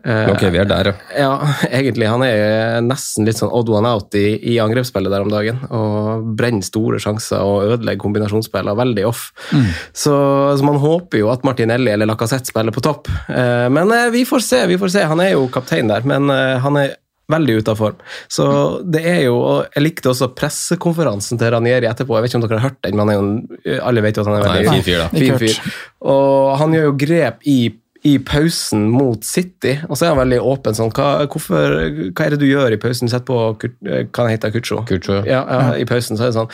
[0.00, 0.94] Eh, ok, vi er der, ja.
[1.20, 1.32] Ja,
[1.68, 2.08] egentlig.
[2.08, 5.60] Han er nesten litt sånn odd one out i, i angrepsspillet der om dagen.
[5.68, 9.28] Og brenner store sjanser og ødelegger kombinasjonsspillene veldig off.
[9.52, 9.68] Mm.
[9.92, 10.16] Så,
[10.56, 13.12] så, man håper jo at Martinelli eller Lacassette spiller på topp.
[13.28, 15.06] Eh, men eh, vi får se, vi får se.
[15.12, 16.96] Han er jo kaptein der, men han er
[17.32, 18.00] veldig ute av form.
[18.32, 18.46] Så
[18.92, 22.16] det er jo, og Jeg likte også pressekonferansen til Ranieri etterpå.
[22.16, 24.40] Jeg vet ikke om dere har hørt den, men jo, alle vet jo at han
[24.40, 25.06] er veldig fin fyr.
[25.12, 25.78] Fin fyr.
[26.12, 27.58] Og han gjør jo grep i
[28.02, 31.76] i pausen mot City, og så er han veldig åpen sånn hva, hvorfor,
[32.10, 33.10] hva er det du gjør i pausen?
[33.10, 34.80] Sett på hva han heter Kucho.
[34.88, 35.20] Kucho.
[35.28, 36.50] Ja, ja, I pausen så er det sånn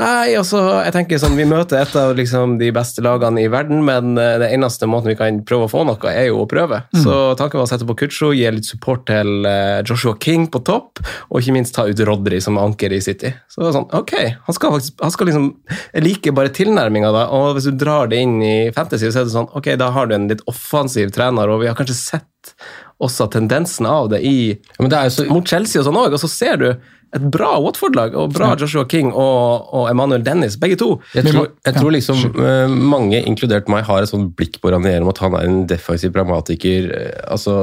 [0.00, 3.82] Nei, altså, jeg tenker sånn, Vi møter et av liksom, de beste lagene i verden,
[3.84, 6.80] men uh, det eneste måten vi kan prøve å få noe, er jo å prøve.
[6.94, 7.02] Mm.
[7.04, 10.62] Så tanken var å sette på Kucho, gi litt support til uh, Joshua King på
[10.64, 13.34] topp, og ikke minst ta ut Rodry som anker i City.
[13.52, 14.14] Så det var sånn, ok,
[14.46, 15.46] han skal faktisk han skal liksom,
[15.92, 19.28] Jeg liker bare tilnærminga, da, og hvis du drar det inn i fantasy, så er
[19.28, 22.54] det sånn, ok, da har du en litt offensiv trener, og vi har kanskje sett
[23.02, 26.60] også tendensen av det i, ja, så, mot Chelsea og sånn òg, og så ser
[26.60, 26.68] du
[27.12, 30.94] et bra Watford-lag, og bra Joshua King og, og Emmanuel Dennis, begge to.
[31.12, 35.04] Jeg tror, jeg tror liksom uh, mange, inkludert meg, har et sånt blikk på Ranier
[35.04, 37.54] om at han er en defensiv pragmatiker uh, altså,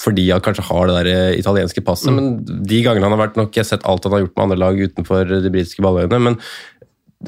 [0.00, 2.16] fordi han kanskje har det der uh, italienske passet, mm.
[2.16, 4.46] men de gangene han har vært nok Jeg har sett alt han har gjort med
[4.46, 6.40] andre lag utenfor de britiske balløyene, men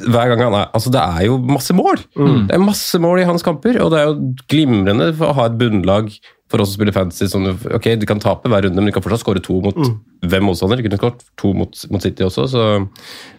[0.04, 2.00] hver gang han er, altså Det er jo masse mål!
[2.16, 2.40] Mm.
[2.48, 5.46] Det er masse mål i hans kamper, og det er jo glimrende for å ha
[5.50, 6.10] et bunnlag
[6.52, 9.04] For oss som spiller fantasy, sånn, ok, Du kan tape hver runde, men du kan
[9.04, 9.80] fortsatt skåre to mot
[10.26, 10.80] hvem motstander.
[10.80, 12.66] Du kunne skåret to mot, mot City også, så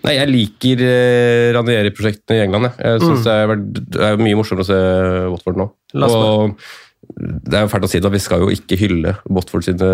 [0.05, 2.77] Nei, jeg liker eh, Ranieri-prosjektene i England, jeg.
[2.85, 3.63] Jeg synes det, er,
[3.97, 4.81] det er mye morsommere å se
[5.33, 5.71] Watford nå.
[6.07, 6.67] Og
[7.17, 9.87] det er jo fælt å si det, vi skal jo ikke hylle Botford sine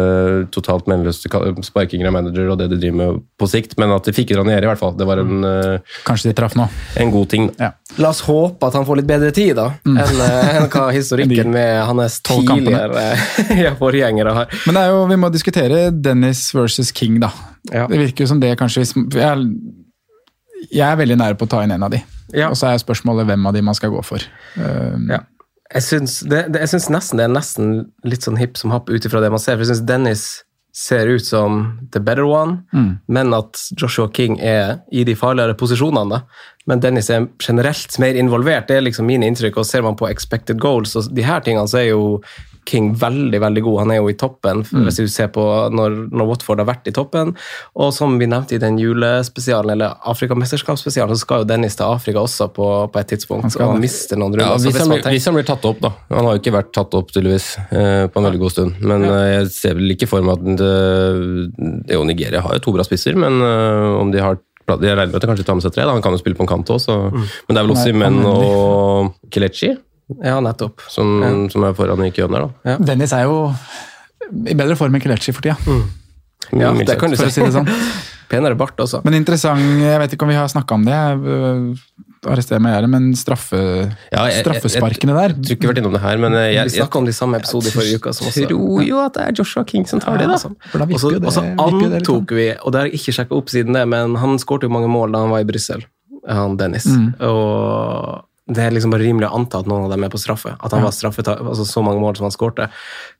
[0.51, 1.29] totalt meningsløse
[1.63, 4.67] sparkinger av manager og det de driver med på sikt, men at de fikk Ranieri
[4.67, 6.65] i hvert fall, det var en, eh, Kanskje de traff nå.
[6.99, 7.47] en god ting.
[7.62, 7.71] Ja.
[7.97, 11.51] La oss håpe at han får litt bedre tid, da, enn eh, enn hva historikken
[11.53, 13.05] med hans tidligere
[13.63, 14.59] ja, forgjengere har.
[14.67, 17.31] Men det er jo, vi må diskutere Dennis versus King, da.
[17.71, 17.88] Ja.
[17.88, 21.49] Det virker jo som det kanskje hvis- jeg, er- jeg er veldig nære på å
[21.55, 21.99] ta inn en av de.
[22.33, 22.47] Ja.
[22.49, 24.23] Og så er spørsmålet hvem av de man skal gå for.
[24.57, 25.19] Um, Ja.
[25.73, 27.69] Jeg syns, det, det, jeg syns nesten det er nesten
[28.05, 29.57] litt sånn hipp som happ ut ifra det man ser.
[29.57, 30.25] For jeg syns Dennis
[30.73, 32.63] ser ut som the better one,
[33.05, 36.09] men at Joshua King er i de farligere posisjonene.
[36.09, 36.23] da.
[36.65, 39.59] Men Dennis er generelt mer involvert, det er liksom mine inntrykk.
[39.62, 42.21] Og ser man på expected goals og de her tingene, så er jo
[42.65, 43.80] King veldig veldig god.
[43.84, 46.93] Han er jo i toppen, hvis du ser på når, når Watford har vært i
[46.95, 47.34] toppen.
[47.76, 52.21] Og som vi nevnte i den julespesialen, eller Afrikamesterskapsspesialen, så skal jo Dennis til Afrika
[52.23, 53.52] også på, på et tidspunkt.
[53.52, 53.82] skal og det.
[53.88, 54.54] mister noen runder.
[54.54, 55.91] Ja, hvis, han tenker- hvis han blir tatt opp, da.
[56.13, 58.80] Han har jo ikke vært tatt opp, tydeligvis, eh, på en veldig god stund.
[58.82, 59.19] Men ja.
[59.39, 60.73] jeg ser vel ikke for meg at det,
[61.88, 65.10] det jo Nigeria har jo to bra spisser, men eh, om de har Jeg regner
[65.12, 65.84] med at han kanskje tar med seg tre.
[65.84, 67.26] da, Han kan jo spille på en kant òg, Mm.
[67.47, 69.73] men det er vel også Han Simen og Kelechi
[70.23, 70.82] Ja, nettopp.
[70.89, 72.78] som, som er foran i køen der, da.
[72.84, 73.54] Dennis er jo
[74.47, 75.58] i bedre form enn Kelechi for tida,
[76.54, 77.30] Ja, Mildt det kan du si.
[77.32, 77.67] si sånn.
[78.34, 79.02] Penere bart også.
[79.06, 80.97] Men interessant, jeg vet ikke om vi har snakka om det,
[82.23, 83.60] arrester meg gjerne, men straffe,
[84.12, 86.54] Ja, jeg- straffesparkene der Jeg tror ikke vi har vært innom det her, men jeg,
[86.56, 88.13] jeg, Vi snakka om det i samme episode i forrige uke.
[88.15, 90.38] Jeg tror jo at det er Joshua King som tar det, da.
[90.39, 91.52] Da og så litt sånn.
[91.60, 94.73] antok vi, og det har jeg ikke sjekka opp siden det, men han skårte jo
[94.73, 95.84] mange mål da han var i Brussel,
[96.28, 96.86] han Dennis.
[96.88, 97.13] Mm.
[97.21, 100.51] Og det er liksom bare rimelig å anta at noen av dem er på straffe.
[100.60, 100.86] At han Ja.
[100.89, 102.67] var straffeta, altså så mange mål som han skårte.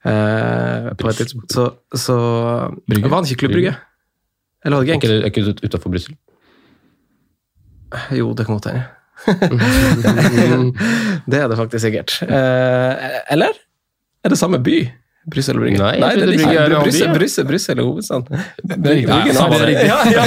[0.04, 1.52] Eh, på et tidspunkt.
[1.56, 2.18] Så, så
[2.88, 3.08] Brygge?
[3.10, 3.76] Var han ikke Klubb Brygge?
[4.66, 5.04] Eller var det Genk?
[5.06, 6.16] er ikke ut- utenfor Brussel?
[8.12, 8.84] Jo, det kan godt hende.
[11.30, 12.18] det er det faktisk sikkert.
[12.26, 13.54] Eh, eller?
[14.24, 14.80] Er det samme by?
[15.32, 15.80] Brussel og Brygge?
[15.80, 16.64] Nei, Nei det er trodde Brygge ikke.
[16.64, 17.14] er Brussel.
[17.16, 18.44] Brussel, Brussel er hovedstaden.
[18.84, 19.20] Nei, Ja,
[19.54, 19.88] det riktig.
[19.88, 20.24] Ja, ja.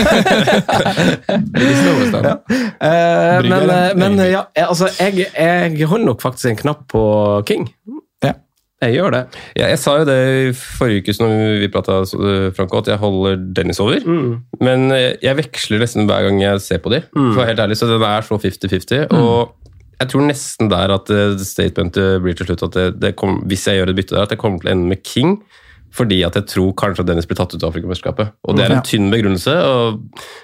[1.53, 2.23] Brygge.
[2.25, 2.35] Ja.
[2.81, 7.03] Uh, men, eh, men uh, ja, altså, jeg, jeg holder nok faktisk en knapp på
[7.49, 7.69] King.
[8.25, 8.33] Ja.
[8.87, 9.23] Jeg gjør det.
[9.57, 12.01] Ja, jeg sa jo det i forrige uke når vi prata,
[12.57, 14.01] Franco, at jeg holder Dennis over.
[14.61, 17.89] Men eh, jeg veksler nesten hver gang jeg ser på de, for helt ærlig, så
[17.89, 19.07] den er så 50-50.
[19.17, 19.55] Og
[20.01, 23.67] jeg tror nesten der at eh, statementet blir til slutt at det, det kom, hvis
[23.71, 25.39] jeg gjør et bytte der, at jeg kommer til å ende med King.
[25.97, 28.35] Fordi at jeg tror kanskje at Dennis blir tatt ut av Afrikamesterskapet.
[28.45, 29.55] Og det er en tynn begrunnelse.
[29.65, 30.03] Og,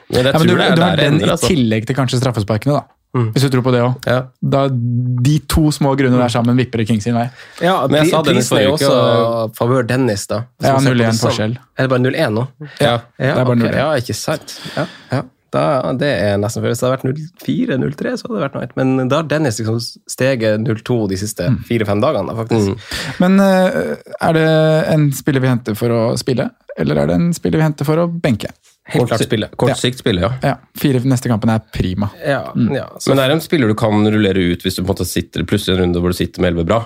[0.08, 1.26] men jeg Ja, tror men du, det er du har der den ender.
[1.26, 1.50] i Altså.
[1.52, 2.86] tillegg til kanskje straffesparkene, da.
[3.12, 3.26] Mm.
[3.34, 4.06] Hvis du tror på det òg.
[4.08, 4.22] Ja.
[4.40, 7.26] Da De to små grunnene der sammen vipper det King sin vei.
[7.60, 8.94] Ja, Men jeg sa Dennis er jo forrige også
[9.42, 9.52] og...
[9.58, 10.38] favør Dennis, da.
[10.64, 11.26] Ja, man ser på det 0-1 sånn.
[11.28, 11.58] forskjell.
[11.76, 12.46] Er det bare 0-1 nå?
[12.80, 12.86] Ja.
[12.88, 13.76] Ja, Det er bare ok, 0-1.
[13.82, 14.56] ja, ikke sant.
[14.78, 15.20] Ja, ja.
[15.52, 16.72] Da, det er nesten før.
[16.72, 17.04] Hvis det hadde vært
[17.44, 18.68] 0-4-0-3, så hadde det vært noe.
[18.80, 21.58] Men da har Dennis liksom steget 0-2 de siste Mm.
[21.68, 22.92] fire-fem dagene, da, faktisk.
[23.20, 24.46] Men øh, er det
[24.94, 26.48] en spiller vi henter for å spille,
[26.80, 28.48] eller er det en spiller vi henter for å benke?
[28.84, 29.46] Helt klart spille.
[29.56, 29.74] Kort Ja.
[29.78, 30.30] sikt spiller, ja.
[30.42, 32.08] Ja, Fire neste kampen er prima.
[32.26, 32.74] Ja, Mm.
[32.74, 32.88] ja.
[32.98, 35.06] Så, Men det er en spiller du kan rullere ut hvis du på en måte
[35.06, 36.80] sitter plutselig en runde hvor du sitter med 11 bra.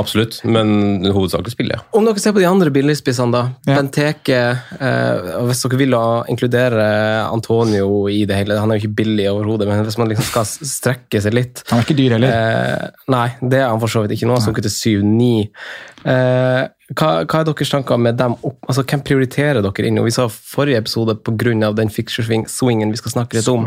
[0.00, 1.82] Absolutt, men hovedsakelig spiller Ja.
[1.92, 3.42] om dere ser på de andre billigspissene, da.
[3.66, 3.76] Ja.
[3.82, 5.92] Benteke eh, Hvis dere vil
[6.32, 10.24] inkludere Antonio i det hele Han er jo ikke billig overhodet, men hvis man liksom
[10.24, 12.28] skal strekke seg litt Han er ikke dyr heller.
[12.32, 14.26] Eh, nei, det er han for så vidt ikke.
[14.26, 15.50] Nå sunket til 7-9.
[16.04, 18.58] Eh, hva, hva er deres tanker med dem opp?
[18.68, 19.98] Altså, Hvem prioriterer dere inn?
[20.02, 21.72] Og vi sa forrige episode pga.
[21.76, 23.66] den fixture-swingen vi skal snakke litt om,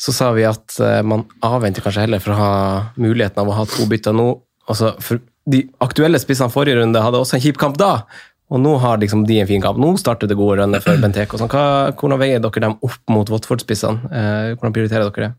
[0.00, 2.52] så sa vi at eh, man avventer kanskje heller for å ha
[2.96, 4.32] muligheten av å ha to bytter nå.
[4.68, 5.20] Altså, for
[5.50, 8.04] de aktuelle spissene forrige runde hadde også en kjip kamp da.
[8.50, 9.78] Og nå har liksom de en fin kamp.
[9.78, 11.38] Nå starter det gode rønner for Benteke.
[11.38, 11.50] Sånn.
[11.50, 14.10] Hvordan veier dere dem opp mot Watford-spissene?
[14.10, 15.36] Eh, hvordan prioriterer dere det?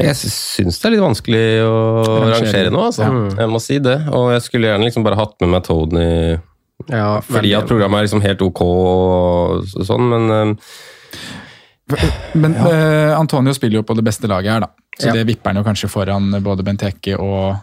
[0.00, 1.74] Jeg syns det er litt vanskelig å
[2.06, 2.38] Rangere.
[2.40, 3.08] rangere nå, altså.
[3.36, 3.98] Jeg må si det.
[4.16, 6.06] Og jeg skulle gjerne liksom bare hatt med meg Tony
[6.90, 10.72] Ja, fordi at programmet er liksom helt ok og sånn, men eh,
[12.34, 14.70] Men uh, Antonio spiller jo på det beste laget her, da.
[14.98, 15.12] Så Ja.
[15.12, 17.56] det vipper han jo kanskje foran både Benteke og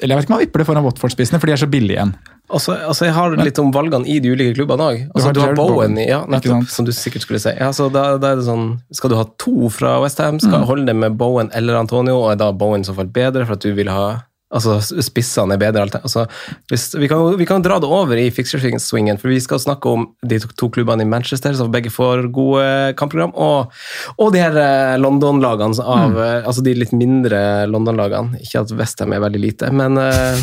[0.00, 1.96] Eller jeg vet ikke om han vipper det foran Watford-spissene, for de er så billige
[1.98, 2.12] igjen.
[2.48, 5.00] Altså, altså Jeg har litt om valgene i de ulike klubbene òg.
[5.12, 7.50] Altså, har du har Bowen Bowen, ja, nettopp, som du sikkert skulle si.
[7.58, 10.86] Ja, så da, da er det sånn, Skal du ha to fra Westham, skal holde
[10.86, 13.66] det med Bowen eller Antonio, og er da Bowen i så fall bedre for at
[13.66, 15.84] du vil ha Altså spissene er bedre.
[15.98, 16.24] Altså,
[16.72, 20.06] hvis, vi, kan, vi kan dra det over i fixture-swingen, for vi skal snakke om
[20.24, 22.64] de to, to klubbene i Manchester, som begge får gode
[23.00, 23.74] kampprogram, og,
[24.16, 26.46] og de her eh, London-lagene, av, mm.
[26.48, 28.40] altså de litt mindre London-lagene.
[28.44, 30.40] Ikke at Westham er veldig lite, men, eh,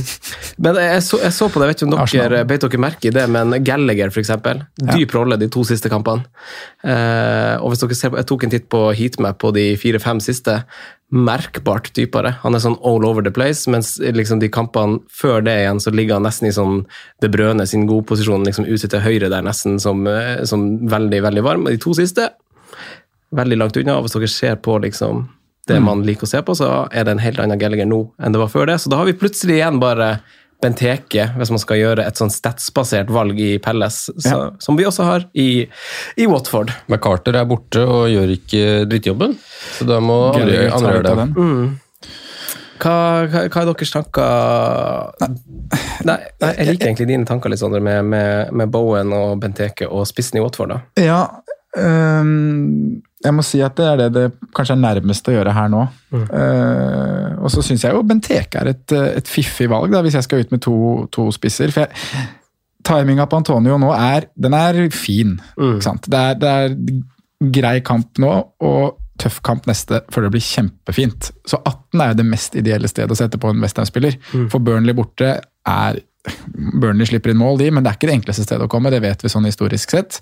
[0.62, 2.36] men jeg, så, jeg så på det, jeg vet ikke om Arsenal.
[2.36, 4.62] dere beit dere merke i det, men Gallagher, eksempel.
[4.94, 6.26] Dyp rolle de to siste kampene.
[6.86, 10.22] Eh, og hvis dere ser på, Jeg tok en titt på heatmap på de fire-fem
[10.24, 10.62] siste.
[11.14, 12.32] Merkbart dypere.
[12.42, 15.94] Han er sånn all over the place, mens liksom de kampene før det igjen, så
[15.94, 16.82] ligger han nesten i sånn
[17.22, 21.22] De Brøne sin gode posisjon, liksom ute til høyre der, nesten som, eh, som veldig,
[21.28, 21.68] veldig varm.
[21.68, 22.32] Og de to siste,
[23.36, 24.00] veldig langt unna.
[24.00, 25.28] Og hvis dere ser på liksom
[25.66, 28.36] det man liker å se på, så er det en helt annen Gallagher nå enn
[28.36, 28.78] det var før det.
[28.82, 30.20] Så da har vi plutselig igjen bare
[30.66, 35.08] Benteke, hvis man skal gjøre et sånn statsbasert valg i Pelles, så, som vi også
[35.08, 35.66] har i,
[36.18, 36.74] i Watford.
[36.90, 39.38] McCarter er borte og gjør ikke drittjobben,
[39.78, 41.18] så da må andre, andre gjøre det.
[41.22, 41.74] den.
[42.76, 42.96] Hva,
[43.32, 48.04] hva, hva er deres tanker Nei, nei, jeg liker egentlig dine tanker litt, Sondre, med,
[48.12, 50.74] med, med Bowen og Benteke og spissen i Watford.
[50.74, 50.82] da.
[51.02, 51.22] Ja,
[51.80, 55.70] øhm, jeg må si at det er det det kanskje er nærmest å gjøre her
[55.74, 55.84] nå.
[56.14, 60.28] Eh, og så syns jeg jo Benteke er et, et fiffig valg, da, hvis jeg
[60.28, 60.78] skal ut med to,
[61.14, 61.74] to spisser.
[61.74, 62.30] For jeg,
[62.86, 65.36] timinga på Antonio nå er, den er fin.
[65.58, 66.10] Ikke sant?
[66.12, 68.32] Det, er, det er grei kamp nå,
[68.66, 71.32] og tøff kamp neste før det blir kjempefint.
[71.48, 74.18] Så 18 er jo det mest ideelle stedet å sette på en Westham-spiller.
[74.52, 76.02] For Burnley borte er
[76.56, 78.92] Burnley slipper inn mål, de, men det er ikke det enkleste stedet å komme.
[78.94, 80.20] Det vet vi sånn historisk sett.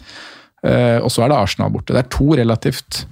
[0.63, 1.93] Eh, og så er det Arsenal borte.
[1.95, 3.05] Det er to relativt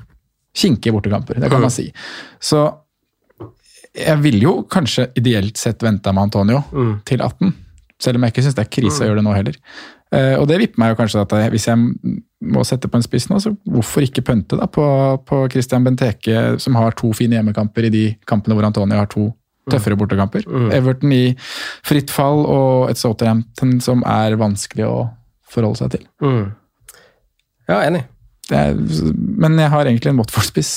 [0.55, 1.91] kinkige bortekamper, det kan man si.
[2.39, 2.65] Så
[3.95, 6.61] jeg ville jo kanskje ideelt sett venta med Antonio
[7.07, 7.53] til 18.
[8.01, 9.57] Selv om jeg ikke syns det er krise å gjøre det nå heller.
[10.11, 11.77] Eh, og det vipper meg jo kanskje at hvis jeg
[12.41, 14.83] må sette på en spiss nå, så hvorfor ikke pønte da på,
[15.27, 19.29] på Christian Benteke, som har to fine hjemmekamper i de kampene hvor Antonio har to
[19.69, 20.43] tøffere bortekamper.
[20.73, 21.35] Everton i
[21.85, 25.09] fritt fall og et Southampton som er vanskelig å
[25.47, 26.07] forholde seg til.
[27.69, 28.05] Ja, enig.
[28.49, 28.77] Det er,
[29.15, 30.71] men jeg har egentlig en Watford-spiss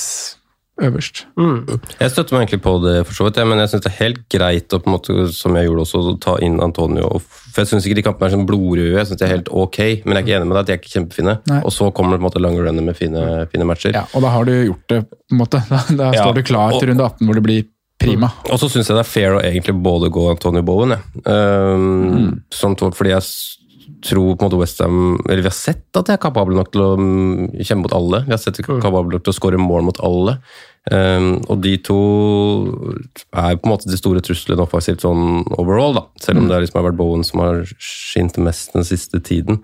[0.83, 1.21] øverst.
[1.39, 3.99] Jeg støtter meg egentlig på det, for så vidt, ja, men jeg syns det er
[4.01, 7.13] helt greit å, på en måte, som jeg gjorde også, å ta inn Antonio.
[7.23, 9.79] For Jeg syns ikke de kampene er sånn blodrøde, jeg synes de er helt ok,
[10.03, 11.37] men jeg er ikke enig med deg at de er ikke kjempefine.
[11.51, 11.61] Nei.
[11.63, 13.95] Og så kommer det på en måte lange runner med fine, fine matcher.
[13.95, 15.63] Ja, og da har du gjort det, på en måte.
[15.71, 17.63] Da, da Ja, står du klar til runde 18 hvor det blir
[18.03, 18.33] prima.
[18.51, 21.23] Og så syns jeg det er fair å egentlig både gå Antonio Bowen, jeg.
[21.23, 23.23] Um, sånn to- fordi jeg
[24.05, 26.83] tror på en måte Westham Eller vi har sett at de er kapable nok til
[26.83, 28.21] å mm, kjempe mot alle.
[28.27, 30.37] Vi har sett de er kapable nok til å skåre mål mot alle.
[30.85, 31.95] Um, og de to
[33.33, 36.03] er på en måte de store truslene offensivt sånn overall, da.
[36.21, 39.63] Selv om det liksom har vært Bowen som har skint mest den siste tiden.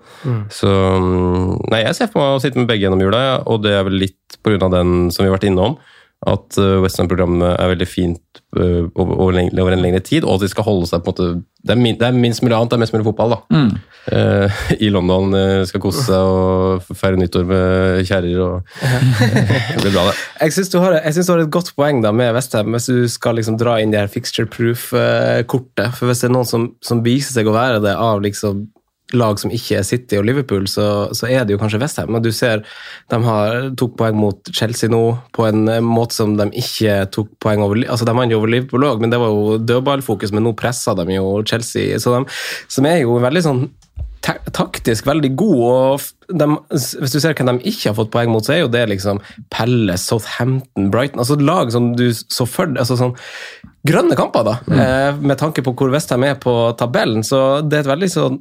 [0.50, 3.76] Så um, Nei, jeg ser for meg å sitte med begge gjennom jula, og det
[3.78, 4.66] er vel litt pga.
[4.72, 5.78] den som vi har vært innom.
[6.22, 10.66] At uh, Westham-programmet er veldig fint uh, over, en lengre tid, og at de skal
[10.68, 11.30] holde seg på en måte
[11.62, 13.62] Det er, min, det er minst mulig annet, det er mest mulig fotball, da.
[14.06, 18.76] Uh, I London uh, skal kose seg og feire nyttår med kjerrer og
[19.74, 20.14] Det blir bra, det.
[20.44, 23.58] Jeg syns du, du har et godt poeng da med Westham, hvis du skal liksom
[23.58, 25.98] dra inn de her fixture proof-kortet.
[25.98, 28.68] For hvis det er noen som, som viser seg å være det av liksom
[29.18, 32.12] lag som ikke er City og Liverpool, så, så er det jo kanskje Westham.
[32.14, 32.62] Men du ser
[33.12, 35.02] de har, tok poeng mot Chelsea nå
[35.36, 38.52] på en eh, måte som de ikke tok poeng over Altså De vant jo over
[38.52, 41.98] Liverpool òg, men det var jo dødballfokus, men nå presser de jo Chelsea.
[42.02, 42.24] Så de,
[42.72, 43.62] som er jo veldig sånn
[44.22, 45.62] ta- taktisk veldig god.
[45.66, 48.70] og de, Hvis du ser hvem de ikke har fått poeng mot, så er jo
[48.72, 49.20] det liksom
[49.52, 53.16] Pelle, Southampton, Brighton altså Lag som du så for altså sånn
[53.82, 57.24] Grønne kamper, da, eh, med tanke på hvor Westham er på tabellen.
[57.26, 58.36] Så det er et veldig sånn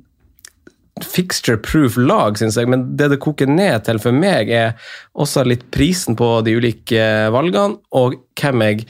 [1.08, 2.70] fixture-proof lag, syns jeg.
[2.72, 4.76] Men det det koker ned til for meg, er
[5.14, 8.86] også litt prisen på de ulike valgene, og hvem jeg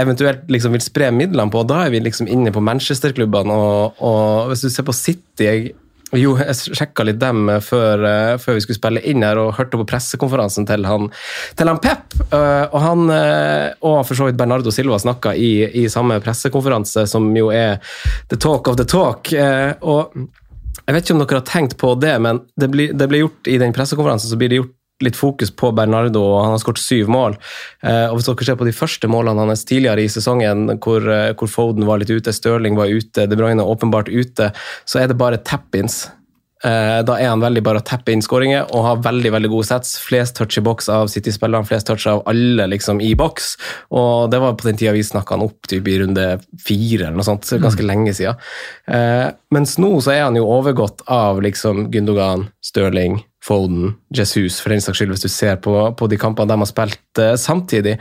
[0.00, 1.66] eventuelt liksom vil spre midlene på.
[1.68, 5.72] Da er vi liksom inne på Manchester-klubbene, og, og hvis du ser på City jeg,
[6.12, 9.80] jo, jeg sjekka litt dem før, eh, før vi skulle spille inn her, og hørte
[9.80, 11.08] på pressekonferansen til han,
[11.56, 12.16] til han Pep.
[12.28, 17.06] eh, og han, eh, og for så vidt Bernardo Silva snakka i, i samme pressekonferanse,
[17.08, 17.80] som jo er
[18.28, 19.32] the talk of the talk.
[19.32, 20.12] eh, og
[20.86, 23.50] jeg vet ikke om dere har tenkt på det, men det blir, det blir gjort
[23.50, 26.82] i den pressekonferansen så blir det gjort litt fokus på Bernardo, og han har skåret
[26.82, 27.36] syv mål.
[27.82, 31.32] Eh, og Hvis dere ser på de første målene hans tidligere i sesongen, hvor, eh,
[31.34, 34.52] hvor Foden var litt ute, Stirling var ute, De Bruyne åpenbart ute,
[34.86, 36.04] så er det bare tap-ins.
[36.62, 39.68] Eh, da er han veldig bare å teppe inn skåringer og har veldig veldig gode
[39.70, 39.96] sets.
[40.02, 43.56] Flest touch i boks av City-spillerne, flest touch av alle liksom i boks.
[43.98, 46.28] Og det var på den tida vi snakka han opp typ, i runde
[46.62, 48.38] fire, eller noe sånt, så ganske lenge siden.
[48.86, 54.70] Eh, mens nå så er han jo overgått av liksom Gundogan, Stirling, Foden, Jesus, for
[54.70, 57.96] den saks skyld, hvis du ser på, på de kampene de har spilt eh, samtidig.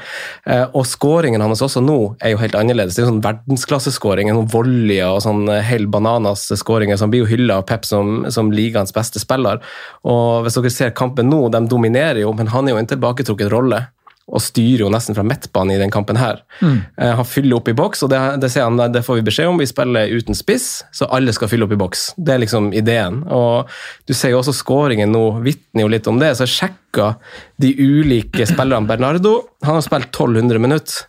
[0.45, 2.93] Eh, og skåringen hans også nå er jo helt annerledes.
[2.93, 7.23] Det er jo sånn verdensklasseskåring, noen volleyer og sånn eh, hel bananas skåringer som blir
[7.23, 9.63] jo hylla av Pep som, som ligaens beste spiller.
[10.05, 13.49] Og hvis dere ser kampen nå, de dominerer jo, men han er jo en tilbaketrukket
[13.49, 13.87] rolle
[14.31, 16.41] og styrer jo nesten fra midtbanen i den kampen her.
[16.61, 16.77] Mm.
[16.95, 19.59] Eh, han fyller opp i boks, og det, det, han, det får vi beskjed om.
[19.59, 22.05] Vi spiller uten spiss, så alle skal fylle opp i boks.
[22.17, 23.21] Det er liksom ideen.
[23.27, 23.69] Og
[24.07, 27.13] du ser jo også skåringen nå vitner jo litt om det, så jeg sjekka
[27.61, 28.87] de ulike spillerne.
[28.89, 31.07] Bernardo han har spilt 1200 minutter.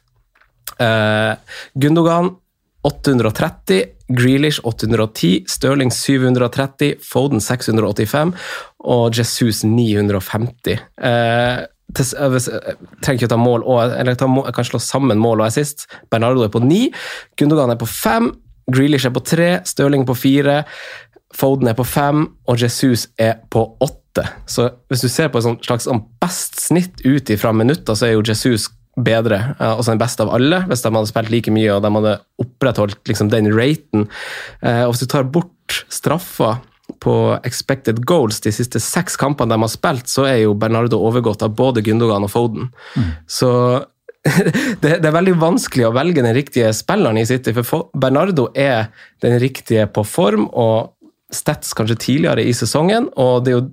[0.83, 1.35] Eh,
[1.79, 2.35] Gundogan
[2.83, 8.35] 830, Grealish 810, Stirling 730, Foden 685
[8.83, 10.81] og Jesus 950.
[10.99, 11.62] Eh,
[11.99, 15.43] jeg trenger ikke å ta mål og, eller ta mål, jeg kan slå sammen mål
[15.43, 15.86] og assist.
[16.12, 16.86] Bernardo er på ni,
[17.40, 18.30] Gundogan er på fem,
[18.72, 20.62] Grealish er på tre, Stirling på fire,
[21.32, 24.26] Foden er på fem, og Jesus er på åtte.
[24.45, 28.16] Så hvis du ser på et slags sånn best snitt ut fra minutter, så er
[28.18, 28.68] jo Jesus
[29.01, 31.93] bedre, eh, altså den beste av alle, hvis de hadde spilt like mye og de
[31.97, 34.05] hadde opprettholdt liksom, den raten.
[34.61, 36.59] Eh, og hvis du tar bort straffa
[37.01, 37.16] på
[37.47, 41.55] expected goals de siste seks kampene de har spilt, så er jo Bernardo overgått av
[41.59, 42.70] både Gundogan og Foden.
[43.26, 43.51] Så
[44.82, 48.93] det, det, er veldig vanskelig å velge den riktige spilleren i City, for Bernardo er
[49.24, 50.93] den riktige på form og
[51.32, 53.09] stats kanskje tidligere i sesongen.
[53.16, 53.70] og det er jo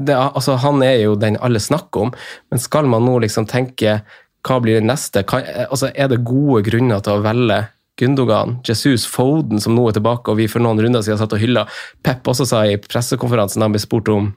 [0.00, 2.12] det, altså, Han er jo den alle snakker om,
[2.50, 4.00] men skal man nå liksom tenke
[4.46, 5.22] hva blir det neste?
[5.28, 7.58] Hva, altså, er det gode grunner til å velge
[8.00, 11.42] Gundogan, Jesus, Foden, som nå er tilbake, og vi for noen runder siden satt og
[11.42, 11.66] hylla.
[12.06, 14.32] Pep også sa i pressekonferansen da han ble spurt om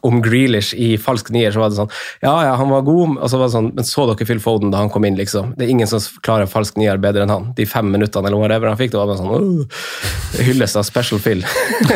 [0.00, 1.90] om Grealish i falsk nier, så var det sånn
[2.20, 4.70] Ja, ja, han var god, og så var det sånn Men så dere Phil Foden
[4.70, 5.54] da han kom inn, liksom?
[5.56, 7.48] Det er ingen som klarer falsk nier bedre enn han.
[7.56, 11.22] De fem minuttene eller whatever han fikk, det var bare sånn uh, Hylles av Special
[11.24, 11.44] Phil.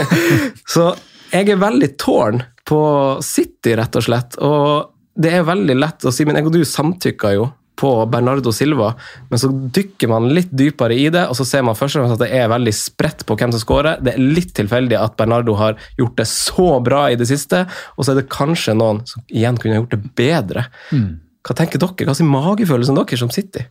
[0.74, 0.88] så
[1.32, 2.80] jeg er veldig tårn på
[3.24, 4.36] City, rett og slett.
[4.44, 7.46] Og det er veldig lett å si, men jeg og du samtykker jo
[7.78, 8.92] på Bernardo Silva,
[9.30, 12.18] men så dykker man litt dypere i det, og så ser man først og fremst
[12.18, 14.02] at det er veldig spredt på hvem som skårer.
[14.04, 17.64] Det er litt tilfeldig at Bernardo har gjort det så bra i det siste,
[17.96, 20.66] og så er det kanskje noen som igjen kunne gjort det bedre.
[20.92, 21.08] Mm.
[21.42, 22.06] Hva tenker dere?
[22.06, 23.70] Hva sier magefølelsen dere som sitter?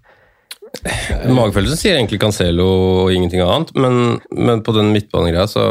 [0.81, 2.65] Magefølelsen sier egentlig Cancelo
[3.03, 5.65] og ingenting annet, men, men på den midtbanegreia så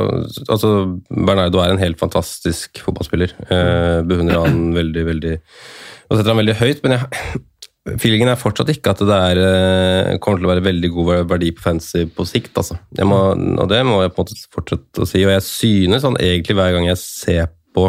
[0.45, 0.73] altså
[1.09, 3.33] Bernardo er en helt fantastisk fotballspiller.
[3.49, 7.41] Eh, beundrer han veldig, veldig Og setter han veldig høyt, men jeg
[7.89, 11.49] Feelingen er fortsatt ikke at det er, eh, kommer til å være veldig god verdi
[11.57, 12.53] på fancy på sikt.
[12.61, 12.77] Altså.
[13.09, 13.21] Må,
[13.57, 15.23] og det må jeg på en måte fortsette å si.
[15.25, 17.87] Og jeg synes sånn, egentlig hver gang jeg ser på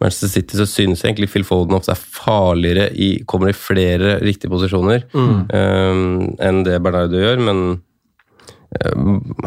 [0.00, 4.18] Manchester City, så synes jeg egentlig Phil Foden ofte er farligere i Kommer i flere
[4.20, 5.46] riktige posisjoner Mm.
[5.54, 7.80] um, enn det Bernardo gjør, men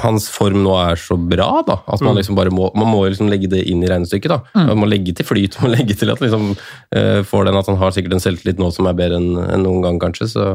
[0.03, 2.19] hans form nå er så bra da, at man Mm.
[2.19, 4.29] liksom bare må, man må liksom legge det inn i regnestykket.
[4.29, 4.39] da.
[4.53, 4.67] Mm.
[4.67, 6.55] Man må legge til flyt, man må legge til at liksom,
[6.95, 9.63] uh, får den at han har sikkert en selvtillit nå som er bedre enn enn
[9.63, 10.27] noen gang, kanskje.
[10.35, 10.47] så...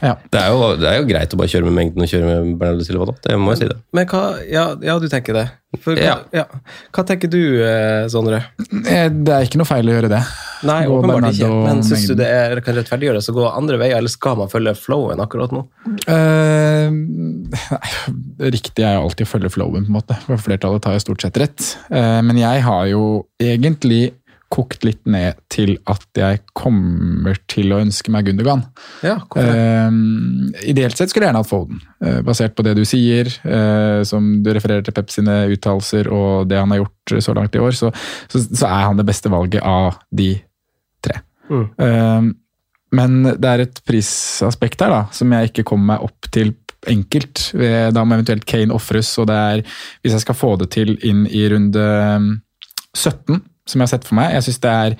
[0.00, 0.14] Ja.
[0.32, 2.52] Det, er jo, det er jo greit å bare kjøre med mengden og kjøre med
[2.60, 3.16] Bernardo Silva, da.
[3.26, 3.78] Det må jeg si det.
[3.96, 5.46] Men hva Ja, ja du tenker det.
[5.78, 6.14] For, hva, Ja.
[6.34, 6.44] ja.
[6.90, 8.40] hva tenker du, eh, Sondre?
[8.80, 10.22] Eh, Det er ikke noe feil å gjøre det.
[10.66, 11.50] Nei, Gå åpenbart ikke.
[11.66, 14.74] Men syns du det er, kan rettferdiggjøres å gå andre veier, eller skal man følge
[14.76, 15.62] flowen akkurat nå?
[16.08, 20.18] Uh, nei, riktig er jo alltid å følge flowen, på en måte.
[20.26, 21.70] For flertallet tar jo stort sett rett.
[21.88, 23.04] Uh, men jeg har jo
[23.40, 24.02] egentlig
[24.50, 28.64] kokt litt ned til at jeg kommer til å ønske meg Gundogan.
[29.06, 29.94] Ja, uh.
[30.66, 34.40] Ideelt sett skulle jeg gjerne hatt Foden, uh, basert på det du sier, uh, som
[34.42, 37.76] du refererer til Pep sine uttalelser og det han har gjort så langt i år,
[37.78, 37.92] så,
[38.26, 40.32] så, så er han det beste valget av de
[41.04, 41.22] tre.
[41.50, 42.34] Mm.
[42.94, 46.52] Men det er et prisaspekt her da, som jeg ikke kommer meg opp til
[46.90, 47.50] enkelt.
[47.94, 49.62] Da må eventuelt Kane ofres, og det er,
[50.02, 52.30] hvis jeg skal få det til inn i runde eh,
[52.96, 53.40] 17,
[53.70, 54.98] som jeg har sett for meg Jeg synes det er,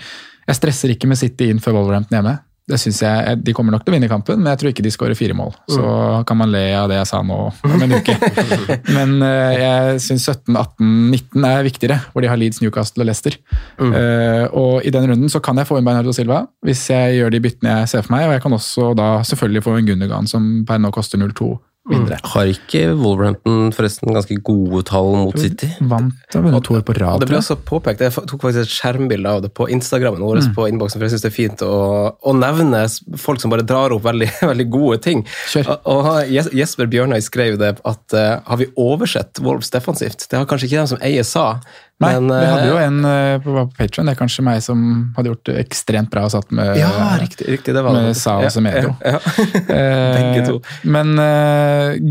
[0.51, 2.39] jeg stresser ikke med City inn før Wolverhampton hjemme.
[2.71, 4.93] Det synes jeg, De kommer nok til å vinne kampen, men jeg tror ikke de
[4.95, 5.53] skårer fire mål.
[5.71, 5.85] Så
[6.29, 8.15] kan man le av det jeg sa nå om en uke.
[8.97, 13.11] Men eh, jeg syns 17, 18, 19 er viktigere, hvor de har Leeds, Newcastle og
[13.11, 13.39] Leicester.
[13.81, 17.35] Eh, og I den runden så kan jeg få inn Bernardo Silva, hvis jeg gjør
[17.35, 18.29] de byttene jeg ser for meg.
[18.29, 21.51] Og jeg kan også da selvfølgelig få en Gundergan som per nå koster 0-2
[21.93, 22.19] mindre.
[22.33, 25.69] Har ikke Wolverhampton forresten ganske gode tall mot City?
[25.91, 27.21] Vant og vunnet to år på rad.
[27.21, 30.55] det ble også påpekt, Jeg tok faktisk et skjermbilde av det på Instagrammen vår, Mm.
[30.57, 32.87] på innboksen, for jeg syns det er fint å, å nevne
[33.19, 35.27] folk som bare drar opp veldig, veldig gode ting.
[35.53, 35.69] Kjør.
[35.85, 40.29] Og, og Jesper Bjørnøy skrev det at uh, har vi oversett Wolves defensivt?
[40.31, 41.61] Det har kanskje ikke de som eier sa.
[42.01, 44.09] Nei, men, vi hadde jo eh, en eh, på, på Patreon.
[44.09, 44.79] Det er kanskje meg som
[45.19, 46.89] hadde gjort det ekstremt bra og satt med, Ja,
[47.21, 48.15] riktig, riktig, det var med det.
[48.17, 48.95] Sa og Ja, Semedo.
[49.05, 49.21] ja, ja.
[49.61, 50.55] Eh, Begge to.
[50.89, 51.13] Men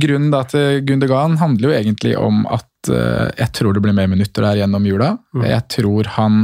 [0.02, 4.10] grunnen da til Gundogan handler jo egentlig om at eh, jeg tror det blir mer
[4.12, 5.14] minutter der gjennom jula.
[5.36, 5.46] Mm.
[5.52, 6.42] Jeg tror han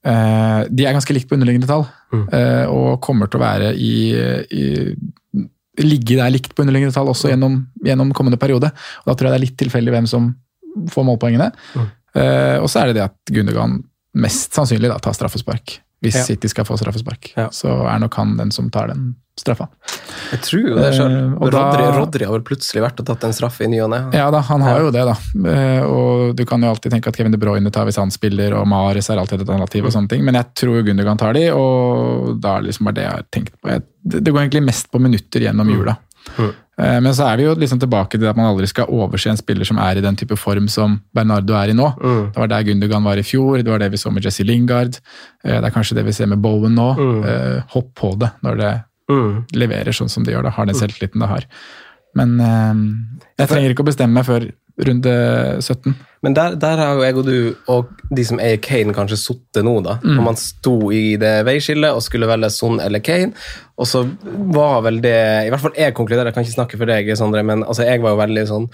[0.00, 1.82] Eh, de er ganske likt på underliggende tall,
[2.32, 4.64] eh, og kommer til å være i, i
[5.84, 8.72] ligge der likt på underliggende tall også gjennom, gjennom kommende periode.
[9.02, 10.32] Og Da tror jeg det er litt tilfeldig hvem som
[10.90, 11.50] får målpoengene.
[12.16, 13.78] Eh, og så er det det at Gundogan
[14.20, 15.78] mest sannsynlig da, tar straffespark.
[16.00, 16.22] Hvis Ja.
[16.24, 17.32] City skal få straffespark.
[17.36, 17.48] Ja.
[17.52, 19.66] Så er nok han den som tar den straffa.
[20.32, 21.12] Jeg tror jo det sjøl.
[21.12, 23.98] Eh, Rodri, Rodri har vel plutselig vært og tatt en straff i ny og ne.
[24.16, 24.84] Ja da, han har Ja.
[24.86, 25.16] jo det, da.
[25.50, 28.52] Eh, Og du kan jo alltid tenke at Kevin De Bruyne tar hvis han spiller,
[28.54, 31.32] og Mares er alltid et alternativ, og sånne ting, men jeg tror jo Gundogan tar
[31.34, 33.68] de, og da er det liksom bare det jeg har tenkt på.
[33.70, 33.82] Jeg,
[34.24, 35.96] det går egentlig mest på minutter gjennom jula.
[36.38, 39.36] Eh, Men så er vi jo liksom tilbake til at man aldri skal overse en
[39.36, 41.88] spiller som er i den type form som Bernardo er i nå.
[42.32, 44.96] Det var der Gundogan var i fjor, det var det vi så med Jesse Lingard.
[45.44, 46.88] eh, Det er kanskje det vi ser med Bowen nå.
[46.96, 47.62] Mm.
[47.74, 48.72] Hopp på det når det
[49.10, 49.44] Mm.
[49.58, 50.44] leverer sånn som det gjør.
[50.44, 50.50] Da.
[50.50, 51.44] Har den selvtilliten det har.
[52.14, 52.74] Men eh,
[53.40, 54.46] jeg trenger ikke å bestemme meg før
[54.86, 55.14] runde
[55.60, 55.94] 17.
[56.20, 57.36] Men der, der har jo jeg og du
[57.72, 59.96] og de som eier Kane, kanskje sittet nå, da.
[60.04, 60.14] Mm.
[60.18, 63.32] Når man sto i det veiskillet og skulle velge Son eller Kane.
[63.80, 64.04] Og så
[64.52, 65.16] var vel det
[65.46, 68.02] I hvert fall jeg konkluderer, jeg kan ikke snakke for deg, Sondre, men altså, jeg
[68.04, 68.72] var jo veldig sånn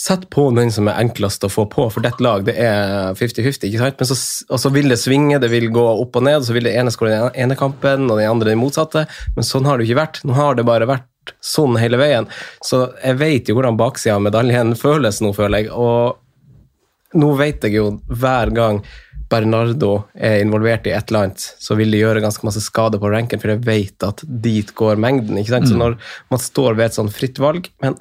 [0.00, 3.66] Sett på den som er enklest å få på, for dette lag det er 50-50.
[3.68, 3.98] ikke sant?
[4.00, 4.16] Men så,
[4.48, 6.72] og så vil det svinge, det vil gå opp og ned, og så vil det
[6.78, 9.02] ene skåre den ene kampen og den andre den motsatte.
[9.36, 10.22] Men sånn har det jo ikke vært.
[10.24, 12.30] Nå har det bare vært sånn hele veien.
[12.64, 15.74] Så jeg vet jo hvordan baksida av medaljen føles nå, føler jeg.
[15.74, 16.16] Og
[17.18, 18.82] nå vet jeg jo hver gang
[19.30, 23.10] Bernardo er involvert i et eller annet, så vil det gjøre ganske masse skade på
[23.12, 25.38] ranken, for jeg vet at dit går mengden.
[25.38, 25.68] ikke sant?
[25.70, 25.94] Så når
[26.32, 27.94] man står ved et sånn fritt valg Men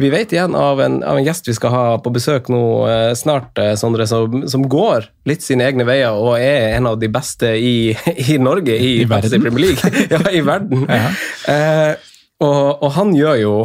[0.00, 3.12] vi vet igjen av en, av en gjest vi skal ha på besøk nå eh,
[3.14, 7.10] snart, eh, Sondre, som, som går litt sine egne veier og er en av de
[7.12, 7.94] beste i,
[8.34, 9.46] i Norge, i, I verden.
[9.46, 9.94] Premier League.
[10.14, 10.88] ja, i verden.
[10.90, 11.94] Eh,
[12.42, 13.56] og, og han gjør jo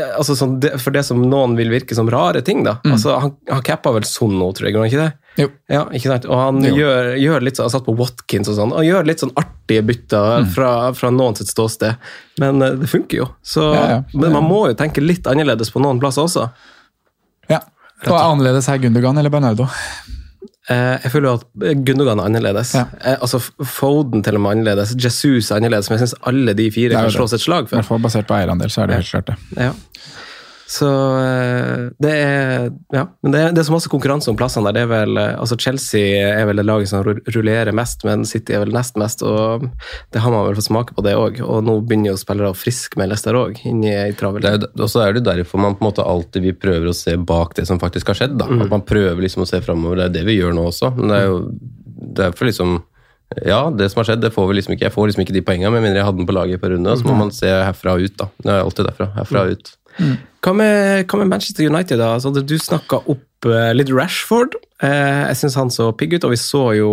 [0.00, 2.78] altså sånn, det, For det som noen vil virke som rare ting, da.
[2.88, 5.10] Altså, han, han cappa vel sånn nå, tror jeg, gjorde han ikke det?
[5.42, 5.48] Jo.
[5.72, 6.26] Ja, ikke sant?
[6.28, 9.22] Og han gjør, gjør litt sånn, han satt på Watkins og sånn, og gjør litt
[9.24, 12.00] sånn artige bytter fra, fra noen sitt ståsted.
[12.40, 13.28] Men eh, det funker jo.
[13.44, 14.00] Så, Ja, ja.
[14.12, 16.48] Men man må jo tenke litt annerledes på noen plasser også.
[17.52, 17.62] Ja.
[18.08, 19.68] Og annerledes her Gundogan eller Bernardo.
[20.70, 22.74] Eh, jeg føler jo at Gundogan er annerledes.
[22.78, 22.84] Ja.
[23.02, 24.92] Eh, altså Foden til og med annerledes.
[24.94, 27.88] Jesus er annerledes, men jeg syns alle de fire kan slås et slag I hvert
[27.88, 29.00] fall basert på eierandel, så er det Ja.
[29.02, 29.36] helt klart det.
[29.56, 29.72] Ja.
[30.72, 30.88] Så
[31.20, 34.78] eh, det er Ja, men det er, det er så masse konkurranse om plassene der.
[34.78, 38.56] Det er vel, eh, altså Chelsea er vel det laget som rullerer mest, men City
[38.56, 39.24] er vel nest mest.
[39.26, 39.66] Og
[40.14, 41.42] det har man vel fått smake på, det òg.
[41.44, 43.60] Og nå begynner jo spillere å friskmeldes der òg,
[44.72, 47.56] og så er det derfor man på en måte alltid vi prøver å se bak
[47.58, 48.38] det som faktisk har skjedd.
[48.40, 48.48] Da.
[48.48, 48.64] Mm.
[48.64, 50.00] At man prøver liksom å se framover.
[50.00, 50.94] Det er det vi gjør nå også.
[50.96, 51.38] Men det er jo
[52.02, 52.80] det er liksom
[53.48, 54.88] Ja, det som har skjedd, det får vi liksom ikke.
[54.90, 56.96] Jeg får liksom ikke de poengene, med mindre jeg hadde den på laget på runde.
[57.00, 58.26] Så må man se herfra og ut, da.
[58.36, 59.06] Det er alltid derfra.
[59.16, 59.70] Herfra og ut.
[60.42, 62.14] Hva med, hva med Manchester United, da?
[62.16, 64.56] Altså, du snakka opp eh, litt Rashford.
[64.82, 66.92] Eh, jeg syns han så pigg ut, og vi så jo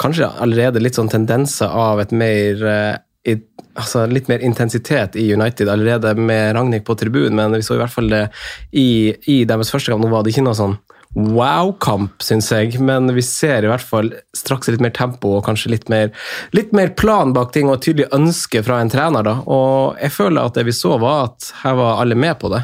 [0.00, 2.96] kanskje allerede litt sånn tendenser av et mer eh,
[3.28, 3.36] i,
[3.78, 7.82] altså litt mer intensitet i United allerede med Ragnhild på tribunen, men vi så i
[7.82, 8.24] hvert fall det
[8.72, 8.88] i,
[9.32, 10.04] i deres første kamp.
[10.04, 10.76] Nå var det ikke noe sånn
[11.16, 15.72] wow-kamp, syns jeg, men vi ser i hvert fall straks litt mer tempo og kanskje
[15.72, 16.12] litt mer,
[16.54, 19.24] litt mer plan bak ting og et tydelig ønske fra en trener.
[19.26, 22.52] da, og Jeg føler at det vi så, var at her var alle med på
[22.52, 22.62] det.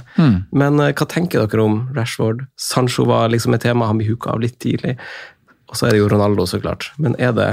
[0.53, 2.47] Men eh, hva tenker dere om Rashford?
[2.61, 4.99] Sancho var liksom et tema, han ble huka av litt tidlig.
[5.70, 6.92] Og så er det jo Ronaldo, så klart.
[6.99, 7.53] Men er det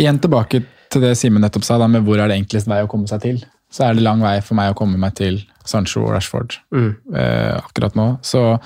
[0.00, 2.88] Igjen tilbake til det Simen nettopp sa, da, med hvor er det enklest vei å
[2.88, 3.42] komme seg til.
[3.68, 7.52] Så er det lang vei for meg å komme meg til Sancho og Rashford eh,
[7.58, 8.06] akkurat nå.
[8.24, 8.56] Så,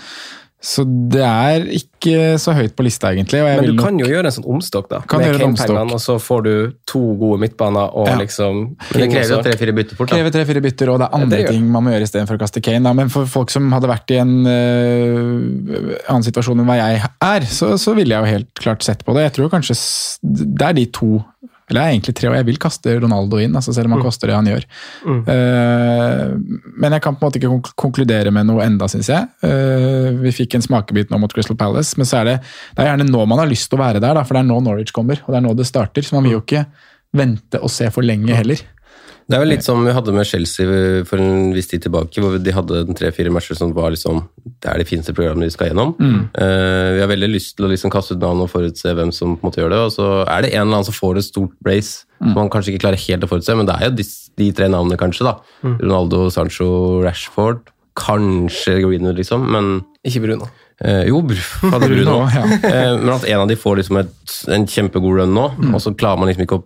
[0.63, 3.41] så det er ikke så høyt på lista, egentlig.
[3.43, 5.01] Og jeg Men vil du nok- kan jo gjøre en sånn omstokk, da.
[5.11, 5.93] Kan med Kane-pengene.
[5.97, 6.53] Og så får du
[6.87, 8.17] to gode midtbaner og Ja.
[8.17, 10.09] liksom Men det krever jo tre-fire bytter fort.
[10.09, 10.17] da.
[10.17, 12.43] krever tre-fire bytter, og det er Ja, andre det ting man må gjøre istedenfor å
[12.45, 12.85] kaste Kane.
[12.85, 12.93] Da.
[12.93, 17.41] Men for folk som hadde vært i en uh, annen situasjon enn hva jeg er,
[17.51, 19.33] så, så ville jeg jo helt klart sett på det.
[19.33, 19.75] Jeg tror kanskje
[20.23, 21.25] det er de to
[21.71, 24.03] eller jeg er egentlig tre, og jeg vil kaste Ronaldo inn, altså selv om han
[24.05, 24.65] koster det han gjør.
[25.33, 26.33] Eh,
[26.83, 29.29] men jeg kan på en måte ikke konk- konkludere med noe enda, syns jeg.
[29.45, 32.37] Uh, vi fikk en smakebit nå mot Crystal Palace, men så er det,
[32.77, 34.51] det er gjerne nå man har lyst til å være der, da, for det er
[34.51, 36.05] nå Norwich kommer, og det er nå det starter.
[36.05, 36.67] Så man vil jo ikke
[37.17, 38.61] vente og se for lenge heller.
[39.29, 42.35] Det er vel litt som vi hadde med Chelsea for en viss tid tilbake, hvor
[42.43, 45.95] de hadde tre-fire matcher som var liksom Det er de fineste programmene de skal gjennom.
[46.35, 49.37] Eh, vi har veldig lyst til å liksom kaste ut navn og forutse hvem som
[49.37, 51.29] på en måte gjør det, og så er det en eller annen som får et
[51.29, 54.05] stort brace som man kanskje ikke klarer helt å forutse, men det er jo de,
[54.39, 55.25] de tre navnene, kanskje.
[55.27, 55.37] da.
[55.81, 57.65] Ronaldo, Sancho, Rashford.
[57.99, 60.47] Kanskje Greenwood, liksom, men Ikke Bruno.
[60.83, 61.89] Eh, jo, Br- Bruno.
[61.93, 62.45] Bruno, ja.
[62.71, 64.15] eh, men at en av de får liksom et,
[64.55, 65.45] en kjempegod run nå,
[65.75, 66.65] og så klarer man liksom ikke å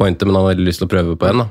[0.00, 1.42] pointe, men han har veldig lyst til å prøve på en.
[1.42, 1.48] da.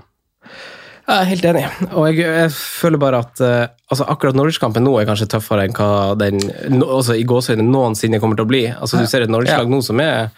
[1.10, 4.96] Jeg er helt enig, og jeg, jeg føler bare at eh, altså akkurat Norwich-kampen nå
[5.02, 6.42] er kanskje tøffere enn hva den
[6.74, 8.66] no, altså i gåsøyne noensinne kommer til å bli.
[8.72, 10.30] Altså Du ser et Norwich-lag nå som er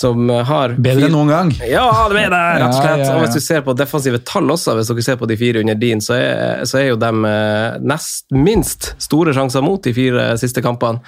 [0.00, 1.50] som har Bedre enn noen gang.
[1.66, 3.02] Ja, det er det, rett og slett.
[3.02, 3.16] ja, ja.
[3.16, 5.78] Og hvis du ser på defensive tall også, hvis dere ser på de fire under
[5.78, 10.30] din, så er, så er jo de eh, nest minst store sjanser mot de fire
[10.40, 11.02] siste kampene.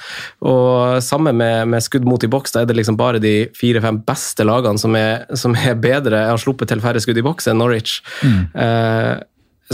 [0.44, 4.02] Og samme med, med skudd mot i boks, da er det liksom bare de fire-fem
[4.06, 7.62] beste lagene som er, som er bedre, har sluppet til færre skudd i boks enn
[7.62, 8.00] Norwich.
[8.22, 9.14] Eh,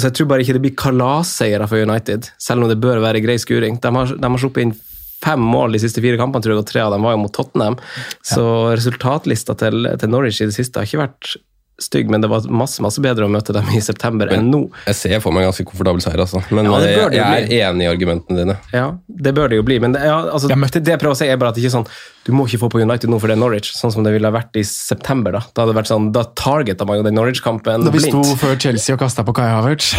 [0.01, 3.22] så jeg tror bare ikke det blir kalasseiere for United, selv om det bør være
[3.24, 3.80] grei skuring.
[3.82, 4.76] De har, de har sluppet inn
[5.24, 7.34] fem mål de siste fire kampene, tror jeg, og tre av dem var jo mot
[7.34, 7.78] Tottenham.
[8.22, 8.44] Så
[8.78, 11.36] resultatlista til, til Norwich i det siste har ikke vært
[11.78, 14.64] stygg, men det var masse masse bedre å møte dem i september enn nå.
[14.88, 16.42] Jeg ser for meg en ganske komfortabel seier, altså.
[16.51, 18.57] Men Ja, jeg, jeg er enig i argumentene dine.
[18.74, 21.28] Ja, det bør det jo bli, men det, ja, altså, det jeg prøver å si
[21.30, 21.92] er bare at det ikke er sånn,
[22.28, 24.28] du må ikke få på United nå for det er Norwich, sånn som det ville
[24.34, 25.32] vært i september.
[25.32, 27.88] Da Da hadde det vært sånn, da targeta man jo den Norwich-kampen blindt.
[27.88, 29.94] Da vi sto før Chelsea og kasta på Kai Havertz.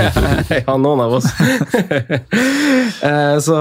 [0.60, 1.30] ja, noen av oss.
[3.00, 3.54] Eh, så,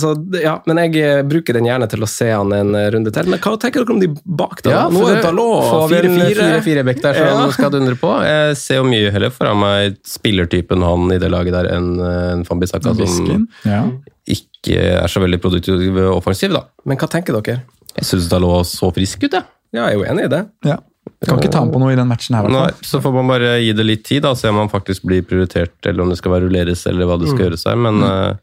[0.00, 3.10] så ja, men jeg eh, bruker den gjerne til å se han en eh, runde
[3.12, 3.28] til.
[3.28, 4.86] Men hva tenker dere om de bak, da?
[4.92, 6.46] Nå er det Dalot får 4-4.
[6.62, 7.44] 4-4-bekk der som Ja.
[7.52, 8.14] skal dundre på.
[8.24, 12.46] Jeg ser jo mye heller foran meg spillertypen han i det laget der enn en
[12.48, 12.94] Fambisaka.
[13.04, 13.82] Som Ja.
[14.26, 16.64] Ikke er så veldig produktiv og offensiv, da.
[16.84, 17.62] Men hva tenker dere?
[17.96, 19.44] Jeg syns Dalot så frisk ut, jeg.
[19.72, 20.44] Ja, jeg er jo enig i det.
[20.66, 20.78] ja.
[21.22, 23.52] Kan ikke ta ham på noe i den matchen her, Nei, så får man bare
[23.62, 26.34] gi det litt tid, da, se om han faktisk blir prioritert, eller om det skal
[26.42, 27.78] rulleres, eller hva det skal gjøres her.
[27.78, 28.40] Men mm.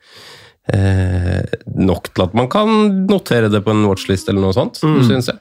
[0.74, 2.72] eh, nok til at man kan
[3.10, 5.04] notere det på en watchlist eller noe sånt, Mm.
[5.10, 5.40] synes jeg.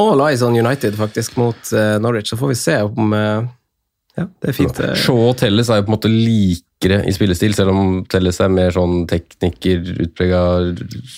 [0.00, 3.46] All eyes on United faktisk mot eh, Norwich, så får vi se om eh,
[4.16, 4.80] Ja, det er fint.
[4.80, 4.94] eh.
[4.96, 6.12] Shaw og Telles er jo på en måte
[6.76, 10.40] likere i spillestil, selv om Telles er mer sånn tekniker, utprega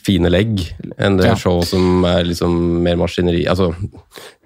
[0.05, 0.61] fine legg,
[0.99, 1.35] enn det Ja.
[1.35, 3.47] Shaw som er liksom mer maskineri.
[3.49, 3.75] Altså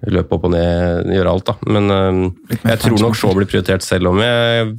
[0.06, 1.54] løpe opp og ned, gjøre alt, da.
[1.66, 2.32] Men øh,
[2.64, 4.72] jeg tror nok Shaw blir prioritert, selv om jeg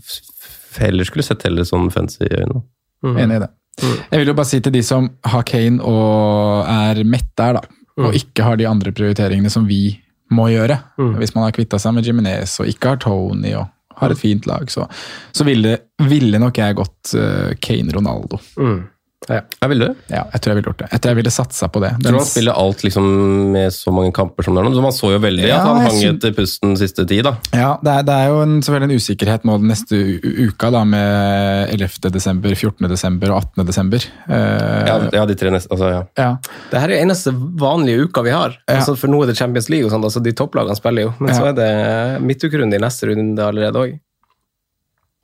[0.79, 2.63] heller skulle sett Telles sånn fancy i øynene.
[3.03, 3.49] Enig i det.
[3.83, 7.61] Jeg vil jo bare si til de som har Kane og er mett der, da,
[7.97, 9.99] og ikke har de andre prioriteringene som vi
[10.33, 10.79] må gjøre.
[11.19, 13.67] Hvis man har kvitta seg med Jimenez og ikke har Tony og
[14.03, 14.87] har et fint lag, så,
[15.31, 15.77] så ville,
[16.09, 18.39] ville nok jeg gått eh, Kane-Ronaldo.
[18.59, 18.81] Mm.
[19.29, 19.39] Ja.
[19.61, 19.95] Jeg ville det.
[20.11, 20.87] Ja, jeg tror jeg ville gjort det.
[20.91, 21.91] Jeg tror jeg ville satsa på det.
[21.99, 22.07] Den...
[22.09, 23.05] tror han spiller alt liksom
[23.53, 24.81] med så mange kamper som det er nå.
[24.83, 27.35] Man så jo veldig Ja, at han hang syn- etter pusten siste tid, da.
[27.55, 30.01] Ja, det er, det er jo en, selvfølgelig en usikkerhet nå den neste
[30.49, 32.11] uka, da, med 11.
[32.17, 32.89] desember, 14.
[32.91, 33.65] desember og 18.
[33.71, 34.09] desember.
[34.27, 36.03] Eh, Ja, ja de tre neste, altså, ja.
[36.19, 36.29] ja.
[36.73, 38.57] Det her er eneste vanlige uka vi har.
[38.67, 38.79] Ja.
[38.81, 41.13] Altså, for nå er det Champions League, og sånt, altså de topplagene spiller jo.
[41.19, 41.39] Men Ja.
[41.39, 43.99] så er det midtukerunde i neste runde allerede òg.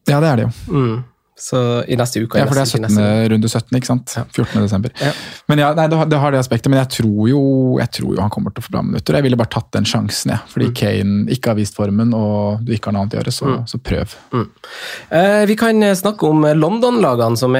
[0.10, 0.52] ja, det er det jo.
[0.74, 1.00] Mm.
[1.40, 2.38] Så i neste uke.
[2.38, 2.86] i Ja, for det er 17.
[2.86, 4.16] neste- runde 17, ikke sant?
[4.36, 4.62] 14.
[4.62, 4.92] desember.
[5.00, 5.12] Ja.
[5.48, 7.44] Men ja, nei, det, har, det aspektet, men jeg tror, jo,
[7.80, 9.16] jeg tror jo han kommer til å få bra minutter.
[9.16, 10.44] Jeg ville bare tatt den sjansen, jeg.
[10.44, 10.52] Mm.
[10.54, 13.56] Fordi Kane ikke har vist formen, og du ikke har noe annet å gjøre, så,
[13.70, 14.16] så prøv.
[15.16, 17.56] Eh, vi kan snakke om London-lagene, som,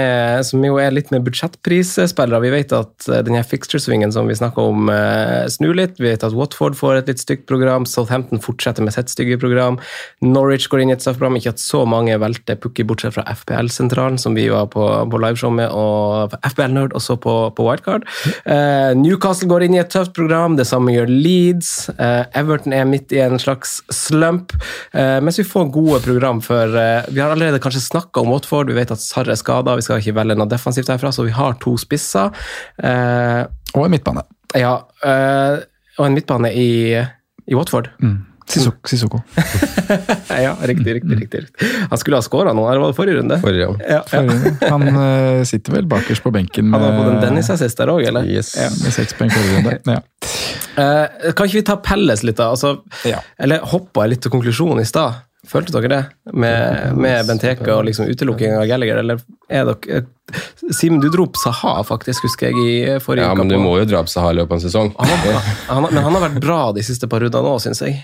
[0.46, 2.42] som jo er litt mer budsjettprisspillere.
[2.46, 5.98] Vi vet at eh, denne fixture-svingen som vi snakker om, eh, snur litt.
[6.02, 7.88] Vi vet at Watford får et litt stygt program.
[7.90, 9.80] Southampton fortsetter med sitt stygge program.
[10.26, 11.40] Norwich går inn i et straffeprogram.
[11.40, 13.26] Ikke at så mange velter pukki, bortsett fra
[13.70, 18.06] FPL-sentralen, som vi var på, på liveshow med, og FBL Nerd også på, på Wildcard.
[18.50, 20.56] Eh, Newcastle går inn i et tøft program.
[20.58, 21.72] Det samme gjør Leeds.
[21.96, 24.54] Eh, Everton er midt i en slags slump.
[24.94, 28.72] Eh, mens vi får gode program for eh, Vi har allerede kanskje snakka om Watford.
[28.72, 29.78] Vi vet at Sarr er skada.
[29.80, 32.34] Vi skal ikke velge noe defensivt herfra, så vi har to spisser.
[32.84, 33.44] Eh,
[33.76, 34.26] Og en midtbane.
[34.58, 35.60] ja, eh,
[36.00, 36.70] og en midtbane i,
[37.50, 37.90] i Watford.
[38.02, 38.29] Sissoko.
[38.50, 39.22] Sissoko.
[40.40, 41.40] Ja, riktig, riktig, riktig.
[41.90, 43.38] Han skulle ha skåra nå, eller var det forrige runde?
[43.42, 43.70] Forrige.
[43.90, 44.22] Ja, ja.
[44.70, 48.28] Han uh, sitter vel bakerst på benken Han har fått en Dennis-assist der òg, eller?
[48.30, 48.54] Yes.
[48.60, 48.70] Ja.
[48.84, 49.80] med seks poeng forrige runde.
[49.96, 50.04] Ja.
[50.80, 52.52] Uh, kan ikke vi ta Pelles litt, da?
[52.54, 52.78] Altså,
[53.10, 53.20] Ja.
[53.42, 55.26] Eller hoppa jeg litt til konklusjonen i stad?
[55.50, 56.00] Følte dere det?
[56.36, 60.02] Med, med Benteke og liksom utelukking av Gallagher, eller er dere
[60.76, 63.72] Sim, du dro opp Saha, faktisk, husker jeg, i forrige Ja, men du på- må
[63.80, 64.92] jo dra opp Sahar i løpet av en sesong.
[65.00, 67.98] han har, han, men han har vært bra de siste par rundene òg, syns jeg.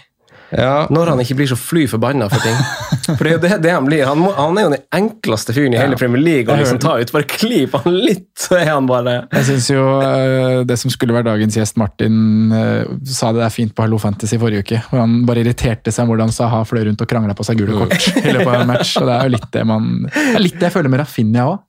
[0.54, 2.58] Ja, Når han ikke blir så fly forbanna for ting.
[3.06, 4.04] For det er jo det, det han blir.
[4.08, 6.96] Han, må, han er jo den enkleste fyren i hele Premier League å liksom ta
[7.02, 7.12] ut.
[7.14, 11.16] Bare klip han litt, så er han bare Jeg syns jo eh, det som skulle
[11.16, 12.18] være dagens gjest, Martin,
[12.56, 14.82] eh, sa det der fint på Hallo Fantasy forrige uke.
[14.90, 17.82] Hvor han bare irriterte seg om hvordan Saha fløy rundt og krangla på seg gule
[17.84, 18.96] kort i løpet av en match.
[19.02, 21.50] Og det er jo litt det man Det er litt det jeg føler med Rafinha
[21.54, 21.64] òg.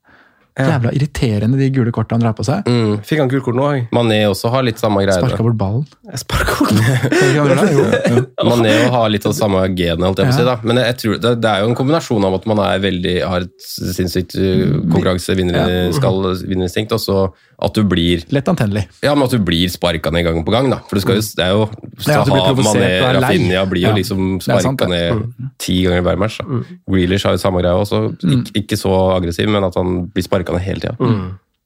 [0.56, 2.64] Jævla irriterende de gule kortene han drar på seg.
[2.64, 2.94] Mm.
[3.04, 3.88] Fikk han gult kort nå òg?
[3.92, 5.42] Mané også har litt samme Sparka greiene.
[5.44, 5.84] bort ballen.
[6.08, 7.76] Jeg sparka bort ballen.
[8.06, 8.22] det.
[8.50, 10.46] Mané har litt av det samme genet, holdt jeg på å si.
[10.48, 10.56] da.
[10.64, 13.44] Men jeg tror det, det er jo en kombinasjon av at man er veldig, har
[13.44, 17.18] et sinnssykt uh, konkurransevinnerinstinkt, og så
[17.56, 18.82] at du blir Lett antennelig.
[19.00, 20.82] Ja, men at du blir sparka ned gang på gang, da.
[20.88, 21.62] For du skal jo, det er jo
[22.04, 23.22] Saha, Mané, er lei.
[23.24, 23.94] Rafinha blir jo Ja.
[23.96, 24.84] liksom Det sparka.
[24.84, 24.92] Mm.
[24.92, 26.36] ned ti ganger hver match.
[26.42, 26.60] da.
[26.92, 28.02] Grealish har jo samme greia også.
[28.28, 30.94] Ik ikke så aggressiv, men at han blir sparka ned hele tida.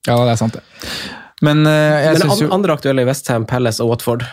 [0.08, 0.88] Ja, det er sant, det.
[1.44, 4.24] Men uh, jeg Men syns an, jo andre aktuelle i Westham, Palace og Watford?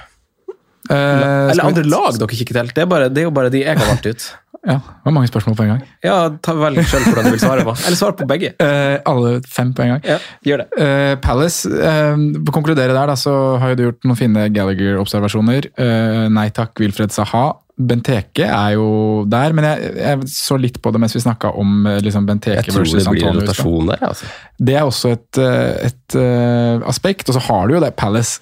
[0.88, 2.70] Uh, Eller andre lag dere kikker til?
[2.76, 4.28] Det er, bare, det er jo bare de jeg har valgt ut.
[4.68, 5.84] Ja, det var mange spørsmål på en gang.
[6.04, 7.72] Ja, ta Velg selv hvordan du vil svare på.
[7.88, 8.50] Eller svar på begge.
[8.60, 10.02] Uh, alle fem på en gang.
[10.04, 10.68] Ja, gjør det.
[10.82, 13.32] Uh, Palace, eh, på å konkludere der, da, så
[13.62, 15.70] har jo du gjort noen fine Gallagher-observasjoner.
[15.72, 17.45] Eh, nei takk, Wilfred Saha.
[17.78, 18.88] Benteke er jo
[19.30, 22.63] der, men jeg, jeg så litt på det mens vi snakka om eh, liksom Benteke
[22.63, 24.01] Jeg tror det blir en rotasjon der.
[24.09, 24.30] altså.
[24.57, 27.30] Det er også et, eh, et uh, aspekt.
[27.30, 28.41] Og så har du jo det Palace.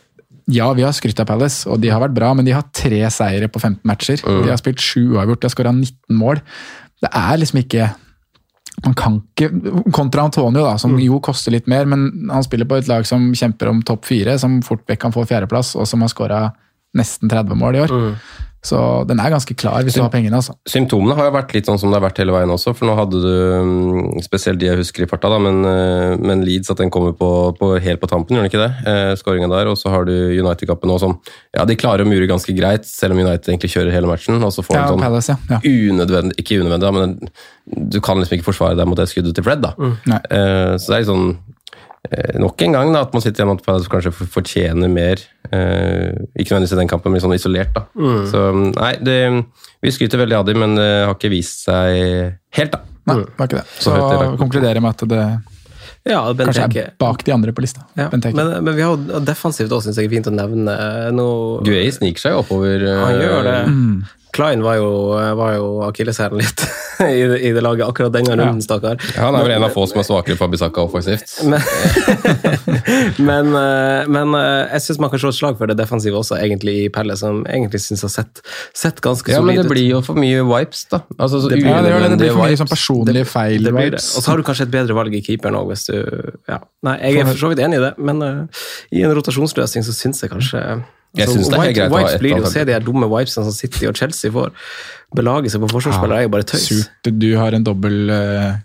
[0.52, 3.02] Ja, vi har skrytt av Palace, og de har vært bra, men de har tre
[3.12, 4.24] seire på 15 matcher.
[4.24, 6.40] De har spilt sju uavgjort, de har skåra 19 mål.
[7.04, 7.92] Det er liksom ikke
[8.84, 9.50] man kan ikke,
[9.96, 13.30] Kontra Antonio, da, som jo koster litt mer, men han spiller på et lag som
[13.36, 16.42] kjemper om topp fire, som fort vekk kan få fjerdeplass, og som har skåra
[16.98, 17.96] nesten 30 mål i år.
[18.66, 20.40] Så den er ganske klar hvis du har pengene.
[20.40, 20.56] altså.
[20.70, 22.96] Symptomene har jo vært litt sånn som det har vært hele veien også, for nå
[22.98, 23.36] hadde du
[23.70, 27.14] mm, spesielt de jeg husker i farta, da, men, eh, men Leeds at den kommer
[27.18, 27.30] på,
[27.60, 28.72] på, helt på tampen, gjør den ikke det?
[28.90, 31.18] Eh, Skåringa der, og så har du United-kappen nå som
[31.54, 34.56] ja, de klarer å mure ganske greit, selv om United egentlig kjører hele matchen, og
[34.56, 35.62] så får Ja, de sånn ja.
[35.62, 39.46] unødvendig, ikke unødvendig, da, men du kan liksom ikke forsvare deg mot det skuddet til
[39.46, 39.76] Fred, da.
[40.10, 40.24] Nei.
[40.26, 41.30] Eh, så det er litt sånn
[42.40, 45.22] Nok en gang da, at man sitter igjen med at kanskje fortjener mer.
[45.52, 47.74] Eh, ikke nødvendigvis i den kampen, men sånn isolert.
[47.76, 47.86] da.
[48.32, 48.44] Så
[48.74, 49.18] nei, det,
[49.82, 52.82] vi skryter veldig av dem, men det har ikke vist seg helt, da.
[53.06, 53.68] Nei, det var ikke det.
[53.78, 55.26] Så Så konkluderer med at det
[56.06, 57.82] Ja, kanskje er bak de andre på lista.
[57.98, 58.10] Ja.
[58.14, 58.22] Men,
[58.64, 60.76] men vi har jo defensivt også, syns jeg er fint å nevne.
[61.18, 61.26] Nå,
[61.66, 62.82] Guay sniker seg oppover.
[62.86, 63.58] eh, han gjør det.
[63.72, 63.98] Mm.
[64.36, 64.90] Klein var jo,
[65.40, 66.64] var jo akilleshælen litt
[67.06, 69.00] i, i det laget akkurat denne runden, stakkar.
[69.16, 71.38] Ja, han er vel en av få som er svakere for Abisaka offensivt.
[71.46, 71.62] Men,
[73.18, 76.38] men, eh, men eh, jeg syns man kan slå et slag for det defensive også,
[76.42, 78.42] egentlig, i Pelle, som egentlig syns har sett,
[78.76, 81.02] sett ganske Ja, men solid det blir jo for mye wipes, da.
[81.18, 83.64] Altså, så Det blir- Ja, det, det, blir for mye sånn personlige feil.
[83.64, 84.02] det blir det.
[84.02, 84.10] vibes.
[84.18, 85.96] Og så har du kanskje et bedre valg i keeperen òg, hvis du
[86.50, 86.60] ja.
[86.86, 89.96] Nei, jeg er for så vidt enig i det, men uh, i en rotasjonsløsning så
[89.96, 90.62] syns jeg kanskje
[91.16, 92.76] Jeg altså, synes det er helt White- greit å ha blir jo å se de
[92.76, 94.52] her dumme wipesene som City og Chelsea får
[95.16, 96.66] belage seg på forsvarsspillere, er jo bare tøys.
[96.68, 98.58] Surt du har en dobbel eh,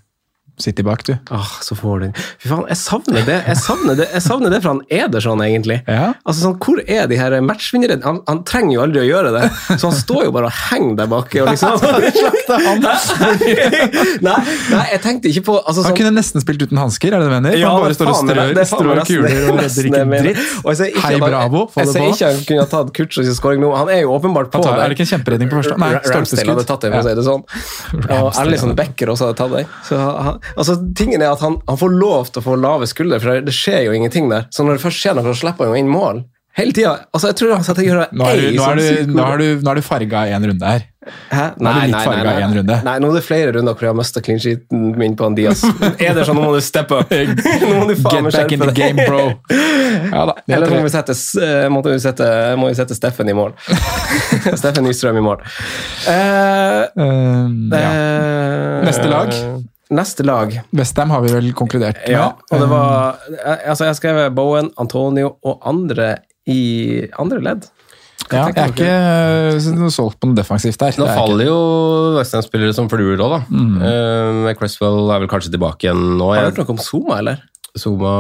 [0.61, 1.15] City bak, du.
[1.31, 4.61] Åh, så får den Fy faen, jeg savner det Jeg savner det, jeg savner det
[4.63, 5.79] for han Ederson, egentlig.
[5.87, 6.13] Ja.
[6.25, 8.01] Altså, sånn, Hvor er de her matchvinnerne?
[8.05, 9.45] Han, han trenger jo aldri å gjøre det,
[9.75, 11.29] så han står jo bare og henger der bak.
[11.41, 11.71] Og liksom,
[14.27, 14.37] nei,
[14.71, 15.87] nei, jeg tenkte ikke på altså, sånn...
[15.91, 17.51] Han sånn, kunne nesten spilt uten hansker, er det det du mener?
[17.59, 20.39] Ja, han bare står og strør, det er strør kuler og redder ikke dritt.
[20.91, 23.69] Ikke Hei, bravo, få det Jeg ser ikke han kunne ha tatt Kutchers skåring nå.
[23.77, 24.75] Han er jo åpenbart på der.
[24.85, 25.77] er det ikke en kjemperedning på første?
[25.81, 27.43] Nei, Ra- Ramsdale hadde tatt det, for å si det sånn.
[28.21, 29.65] Og Alison Becker også hadde tatt det.
[29.87, 33.21] Så han, altså, tingen er at han, han får lov til å få lave skuldre,
[33.23, 34.49] for det skjer jo ingenting der.
[34.55, 36.25] Så når det først skjer noe, så slipper han jo inn mål.
[36.59, 36.97] Hele tida.
[37.15, 39.39] Altså, jeg tror han satt og gjorde Nå er du, nå er du, nå har
[39.39, 40.89] du, nå er du farga én runde her.
[41.31, 41.45] Hæ?
[41.57, 42.33] Nå nei, litt nei.
[42.35, 42.79] i en runde.
[42.85, 45.63] Nei, nå er det flere runder hvor jeg har mista clean sheeten min på Diaz.
[45.95, 47.15] Er det sånn, nå må du steppe up!
[47.63, 49.31] Nå må du faen Get back in the game, bro!
[50.11, 50.37] Ja da.
[50.47, 52.27] Eller tror må vi sette, eh, vi sette,
[52.59, 53.55] må vi sette Steffen i mål.
[54.61, 55.43] Steffen Nystrøm i mål.
[56.07, 57.91] Uh, um, ja.
[57.91, 59.35] uh, Neste lag?
[59.91, 60.53] Neste lag.
[60.77, 62.15] Westham har vi vel konkludert med.
[62.15, 66.13] Ja, og det var eh, Altså, jeg skrev Bowen, Antonio og andre
[66.47, 67.67] i andre ledd.
[68.31, 70.95] Ja, jeg er ikke noe solgt på noe defensivt der.
[71.01, 71.57] Nå Det er faller jo
[72.15, 73.41] Westham-spillere som fluer òg, da.
[73.91, 76.29] Eh, Cresswell er vel kanskje tilbake igjen nå.
[76.37, 77.43] Har du hørt noe om Zuma, eller?
[77.79, 78.13] Zuma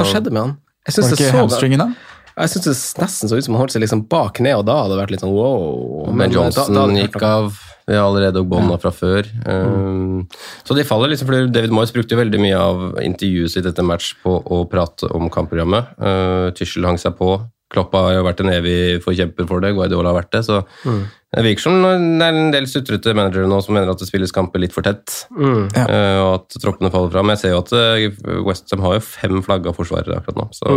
[0.00, 0.56] Hva skjedde med han?
[0.88, 1.92] Jeg syns Var det så-?
[2.32, 4.78] Jeg synes det nesten så ut som han holdt seg liksom bak ned, og da
[4.80, 6.06] hadde det vært litt sånn wow.
[6.08, 7.58] Men, Men, eh, Johnson da- da gikk av.
[7.88, 9.26] Vi har allerede bånda fra før.
[9.46, 10.28] Um,
[10.64, 14.12] Så de faller liksom, for David Moyes brukte veldig mye av intervjuet sitt etter match
[14.22, 15.96] på å prate om kampprogrammet.
[15.98, 17.40] Uh, Tyschel hang seg på.
[17.72, 19.70] Kloppa har jo vært en evig forkjemper for det.
[19.74, 20.42] Guardiola har vært det.
[20.44, 24.10] Så det virker som det er en del sutrete managere nå som mener at det
[24.10, 25.22] spilles kamper litt for tett.
[25.32, 25.86] Ja.
[25.88, 27.22] uh, Og at troppene faller fra.
[27.24, 30.46] Men jeg ser jo at Westham West Ham har jo fem flagga forsvarere akkurat nå.
[30.52, 30.76] Så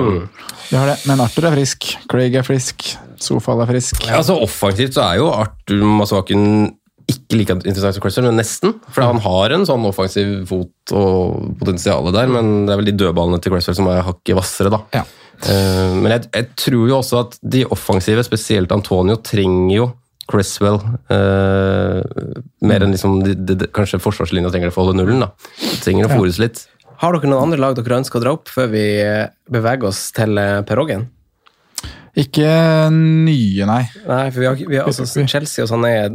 [0.71, 0.95] Vi har det.
[1.11, 2.87] Men Arthur er frisk, Craig er frisk,
[3.19, 3.99] Sofal er frisk.
[4.07, 6.47] Ja, altså Offensivt så er jo Arthur Masvaken
[7.11, 8.73] ikke like interessant som Cresswell, men nesten.
[8.89, 12.95] For han har en sånn offensiv fot og potensial der, men det er vel de
[13.03, 14.81] dødballene til Cresswell som er hakket hvassere, da.
[14.95, 15.03] Ja.
[15.43, 19.89] Eh, men jeg, jeg tror jo også at de offensive, spesielt Antonio, trenger jo
[20.31, 20.79] Cresswell
[21.13, 21.99] eh,
[22.65, 25.27] mer enn liksom de, de, de, kanskje forsvarslinja trenger det for å holde nullen.
[25.27, 25.51] da.
[25.61, 26.63] De trenger å fôres litt.
[27.03, 30.07] Har dere noen andre lag dere ønsker å dra opp før vi eh, beveger oss
[30.15, 31.11] til perrongen?
[32.15, 32.49] Ikke
[32.95, 33.81] nye, nei.
[34.07, 36.13] Nei, for vi har, vi har også Chelsea og sånn er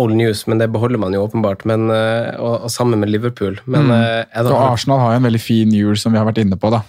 [0.00, 1.66] old news, men det beholder man jo åpenbart.
[1.68, 3.58] Men, eh, og, og sammen med Liverpool.
[3.66, 3.92] Men Mm.
[3.92, 4.00] da,
[4.40, 6.70] er Og Arsenal har jo en veldig fin jul, som vi har vært inne på.
[6.72, 6.82] da.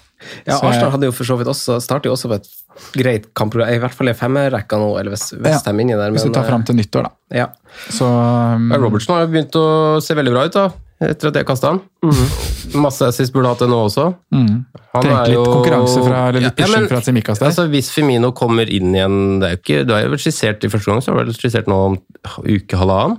[0.46, 2.48] ja, Så Arsenal hadde jo for så vidt også startet jo også på et
[2.96, 5.96] greit kampprogram, i hvert fall i femmerrekka nå, eller hvis, hvis Ja, de er inni
[5.98, 6.10] der.
[6.14, 7.12] Hvis vi tar eh, fram til nyttår, da.
[7.42, 7.46] ja.
[7.90, 9.66] Så um, Ja, Robertson har jo begynt å
[10.04, 10.70] se veldig bra ut, da.
[11.02, 11.80] Etter at jeg kasta han.
[12.78, 14.04] Masse assist burde hatt det nå også.
[14.32, 14.64] mm.
[14.94, 17.46] Er litt jo- konkurranse fra, eller litt Ja, ja, pushing men- fra Tsimikas der.
[17.48, 20.64] Altså, hvis Femino kommer inn igjen det er jo ikke, Du har jo vel skissert
[20.64, 21.98] i første gang, så har du vel skissert nå om
[22.44, 23.18] uke halvannen.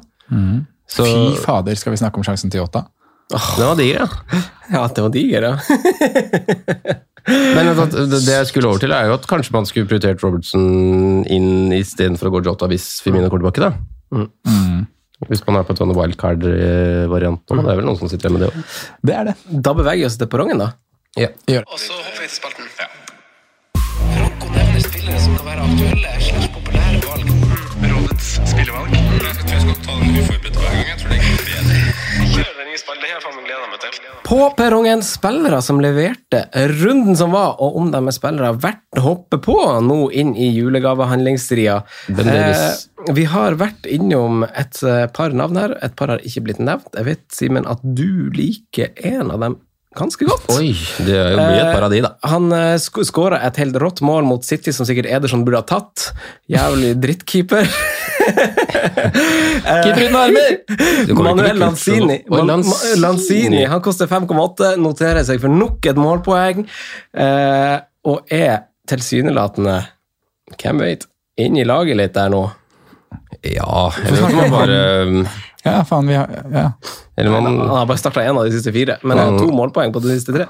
[0.87, 2.85] Så Fy fader, skal vi snakke om sjansen til Yota?
[3.33, 4.39] den var diger, ja.
[4.71, 5.55] ja, det var diger, ja.
[7.55, 11.23] Men det det jeg skulle over til, er jo at kanskje man skulle prioritert Robertson
[11.31, 13.63] inn istedenfor å gå Jota hvis Firmino kommer tilbake.
[13.63, 13.71] da.
[14.13, 14.87] Mm.
[15.29, 17.43] Hvis man er på en sånn wildcard-variant.
[17.49, 18.57] Det er vel noen som sitter med det òg.
[19.05, 19.35] Det er det.
[19.49, 20.71] Da beveger vi oss til perrongen, da.
[21.19, 21.29] Ja.
[21.47, 21.63] Gjør.
[21.63, 21.69] det.
[21.71, 22.69] Og så hopper vi til spalten.
[24.13, 27.27] Franco nevner spillere som kan være aktuelle slags populære valg.
[27.93, 28.95] Rådets spillevalg.
[28.97, 29.03] Jeg
[29.37, 30.32] tror jeg skal ta den
[32.73, 33.01] nye.
[33.01, 33.99] Det har jeg gleda meg til.
[34.25, 36.43] På perrongen spillere som leverte
[36.73, 40.49] runden som var, og om de er spillere verdt å hoppe på nå inn i
[40.55, 41.81] julegavehandlingsstria.
[42.13, 42.63] Eh,
[43.13, 46.89] vi har vært innom et eh, par navn her, et par har ikke blitt nevnt.
[46.97, 49.59] Jeg vet, Simen, at du liker en av dem
[49.97, 50.49] ganske godt.
[50.57, 50.73] Oi,
[51.05, 52.15] det er jo mye et paradis, da.
[52.17, 55.67] Eh, Han uh, skåra et helt rått mål mot City, som sikkert Ederson burde ha
[55.67, 56.09] tatt.
[56.51, 57.69] Jævlig drittkeeper.
[59.83, 60.57] Keeper uten armer!
[61.23, 62.17] Manuel Lanzini.
[62.29, 63.01] Man- Lanzini.
[63.01, 66.65] Lanzini han koster 5,8, noterer seg for nok et målpoeng,
[67.17, 69.77] eh, og er tilsynelatende
[70.59, 71.05] Hvem vet?
[71.39, 72.43] Inn i laget litt der nå.
[73.47, 74.81] Ja, eller så man bare
[75.63, 76.65] Ja, faen, vi har ja.
[77.23, 79.93] Man han har bare starta én av de siste fire, men han har to målpoeng
[79.95, 80.45] på de siste tre.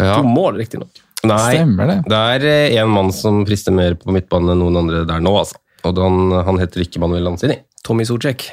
[0.00, 0.16] ja.
[0.16, 0.88] To mål, riktignok.
[1.22, 1.96] Nei, Stemmer det.
[2.08, 5.58] det er én mann som frister mer på midtbanen enn noen andre der nå, altså.
[5.88, 7.60] Og han, han heter ikke Manuel Lanzini.
[7.86, 8.50] Tommy Socek.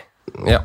[0.48, 0.64] Ja.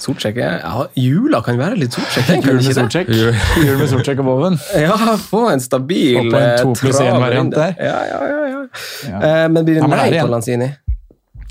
[0.00, 3.32] Socek er ja, Jula kan være litt Socek, Jul med det?
[3.62, 4.58] Jul med sortsjekk og Boven.
[4.86, 7.74] Ja, få en stabil Og på en eh, to pluss en variant der.
[7.78, 8.62] Ja, ja, ja, ja.
[9.10, 9.20] Ja.
[9.20, 10.70] Eh, men blir det nei det er på Lanzini?
[10.70, 10.72] Lanzini?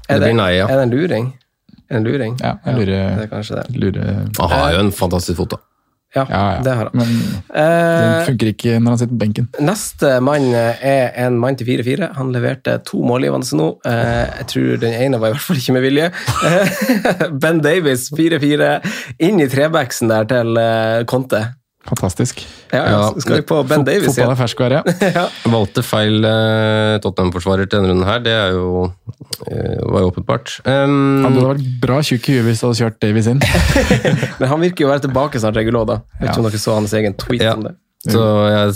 [0.10, 0.68] Det blir nei, ja.
[0.68, 1.32] Er det en luring?
[1.89, 2.38] Er det en luring?
[2.41, 3.66] Ja, jeg Det er kanskje det.
[3.78, 5.62] lurer Han har jo en fantastisk fot, da.
[6.16, 6.62] Ja, Ja, ja.
[6.66, 6.97] det har han.
[6.97, 7.10] Men
[7.49, 9.47] Eh, den funker ikke når han sitter på benken.
[9.62, 12.14] Neste mann er en mann til 4-4.
[12.18, 13.70] Han leverte to målgivende nå.
[13.86, 16.10] Eh, jeg tror den ene var i hvert fall ikke med vilje.
[16.49, 18.72] Eh, ben Davies 4-4
[19.20, 21.45] inn i trebacksen der til eh, Conte.
[21.88, 22.41] Fantastisk.
[22.73, 24.82] Ja, ja, skal vi på Ben Davies Fotball er ferskvare,
[25.15, 25.23] ja.
[25.49, 28.84] Valgte feil eh, Tottenham-forsvarer til denne runden her, det er jo,
[29.47, 30.57] eh, var jo åpenbart.
[30.67, 33.39] Um, Han hadde vært bra tjukk i huet hvis du hadde kjørt Davies inn.
[34.41, 36.01] Men han virker jo å være tilbake snart, Regulo, da.
[36.19, 36.43] Vet ikke Ja.
[36.43, 37.55] om dere så hans egen tweet Ja.
[37.55, 37.77] om det.
[38.11, 38.75] så jeg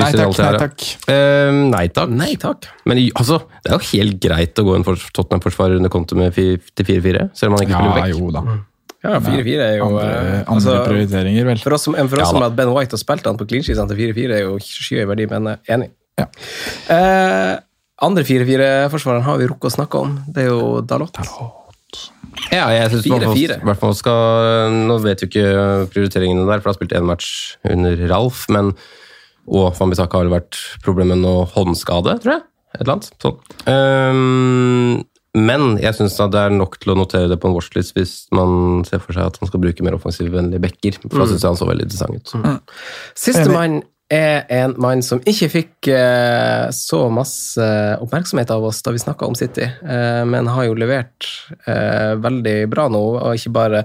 [0.00, 0.52] Nei takk, alt her.
[0.54, 0.82] nei takk.
[1.10, 2.10] Eh, nei takk.
[2.14, 2.66] Nei takk.
[2.86, 6.34] Men altså, det er jo helt greit å gå en for- Tottenham-forsvarer under konto med
[6.36, 8.12] til 4-4, selv om han ikke spiller Ja, back.
[8.16, 8.42] jo da.
[9.00, 11.62] Ja, 4-4 er jo Andre, eh, andre altså, prioriteringer, vel.
[11.62, 13.64] For oss som, for oss Ja, som at Ben White har spilt han på clean
[13.64, 15.90] sheet til 4-4, er jo skyhøy verdi, men eh, enig.
[16.20, 16.26] Ja.
[16.92, 17.54] Eh,
[18.04, 20.18] andre 4-4-forsvareren har vi rukket å snakke om.
[20.28, 21.16] Det er jo Dalot.
[22.52, 23.58] Ja, jeg synes man 4-4.
[23.66, 25.48] hvert fall skal Nå vet jo ikke
[25.90, 27.30] prioriteringene der, for han har spilt én match
[27.66, 28.74] under Ralf, men
[29.50, 32.42] og Fambisaka har vel vært problemet med noe håndskade, tror jeg.
[32.70, 33.08] Et eller annet.
[33.22, 33.38] Sånn.
[33.70, 35.00] Ehm,
[35.38, 38.82] men jeg syns det er nok til å notere det på en watchlist hvis man
[38.88, 40.98] ser for seg at han skal bruke mer offensivvennlige backer.
[41.06, 42.74] For da syns jeg han så veldig interessant ut.
[43.18, 47.62] Sistemann er en mann som ikke fikk eh, så masse
[48.02, 51.28] oppmerksomhet av oss da vi snakka om City, eh, men har jo levert
[51.70, 53.02] eh, veldig bra nå.
[53.20, 53.84] Og ikke bare,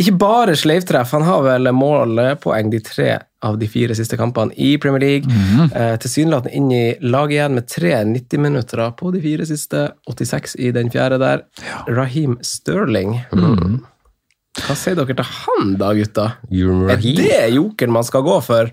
[0.00, 3.10] ikke bare sleivtreff, han har vel målpoeng de tre
[3.46, 5.28] av de fire siste kampene i Premier League.
[5.28, 5.68] Mhm.
[5.76, 10.72] eh, Tilsynelatende inn i laget igjen med tre 90-minutter på de fire siste, 86 i
[10.74, 11.44] den fjerde der.
[11.86, 13.20] Raheem Sterling.
[13.32, 13.84] Mhm.
[14.56, 16.30] Hva sier dere til han da, gutta?
[16.88, 18.70] Er det jokeren man skal gå for?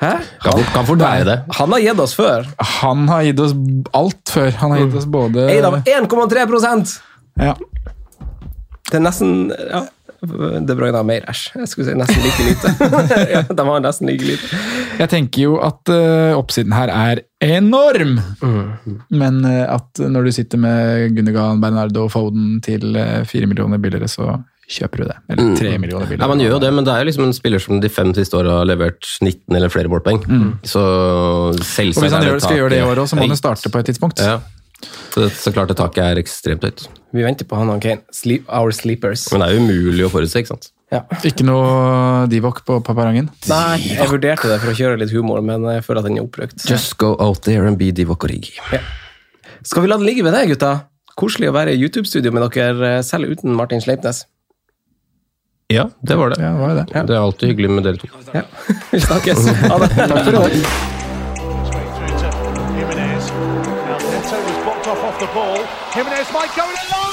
[0.00, 0.12] Hæ?
[0.42, 1.38] Kan kan fort være det.
[1.58, 2.46] Han har gitt oss før.
[2.82, 3.54] Han har gitt oss
[3.92, 4.50] alt før.
[4.62, 6.96] Han har gitt oss både Eid av 1,3%
[7.40, 7.54] ja.
[8.90, 9.82] Det er nesten ja,
[10.22, 11.44] De Bruyne har mer, æsj.
[11.56, 12.72] Jeg skulle si nesten like lite.
[13.34, 14.60] ja, de har nesten like lite.
[15.00, 18.18] Jeg tenker jo at uh, oppsiden her er enorm!
[19.08, 22.92] Men uh, at når du sitter med Gunnigan, Bernardo og Foden til
[23.26, 24.36] fire uh, millioner billigere, så
[24.70, 25.16] kjøper du det.
[25.32, 26.22] Eller tre millioner biler.
[26.22, 28.12] Ja, Man gjør jo det, men det er jo liksom en spiller som de fem
[28.16, 30.22] siste åra har levert 19 eller flere målpoeng.
[30.64, 30.82] Så
[31.60, 33.40] selvsagt Og hvis han gjør, skal gjøre det i år òg, så må han jo
[33.40, 34.22] starte på et tidspunkt.
[34.22, 34.40] Ja.
[35.12, 36.86] Så, det, så klart det taket er ekstremt høyt.
[37.14, 38.02] Vi venter på han og Kane.
[38.14, 39.28] Sleep, our sleepers.
[39.32, 40.72] Men det er jo umulig å forutse, ikke sant?
[41.24, 43.30] Ikke noe Divok på Paparangen?
[43.48, 46.26] Nei, jeg vurderte det for å kjøre litt humor, men jeg føler at den er
[46.26, 46.66] oppbrukt.
[46.68, 48.58] Just go out there and be Divok Origi.
[49.64, 50.72] Skal vi la det ligge ved det, gutta?
[51.16, 54.24] Koselig å være i YouTube-studio med dere, selv uten Martin Sleipnes.
[55.72, 56.42] Ja, det var det.
[56.42, 56.86] Ja, var det.
[56.92, 58.06] Det er alltid hyggelig med dere to.
[58.32, 58.42] Ja.
[58.90, 59.48] Vi snakkes.
[59.48, 59.88] Ha det.
[59.96, 60.50] Takk for i dag.
[65.94, 67.12] Jimenez might go in alone.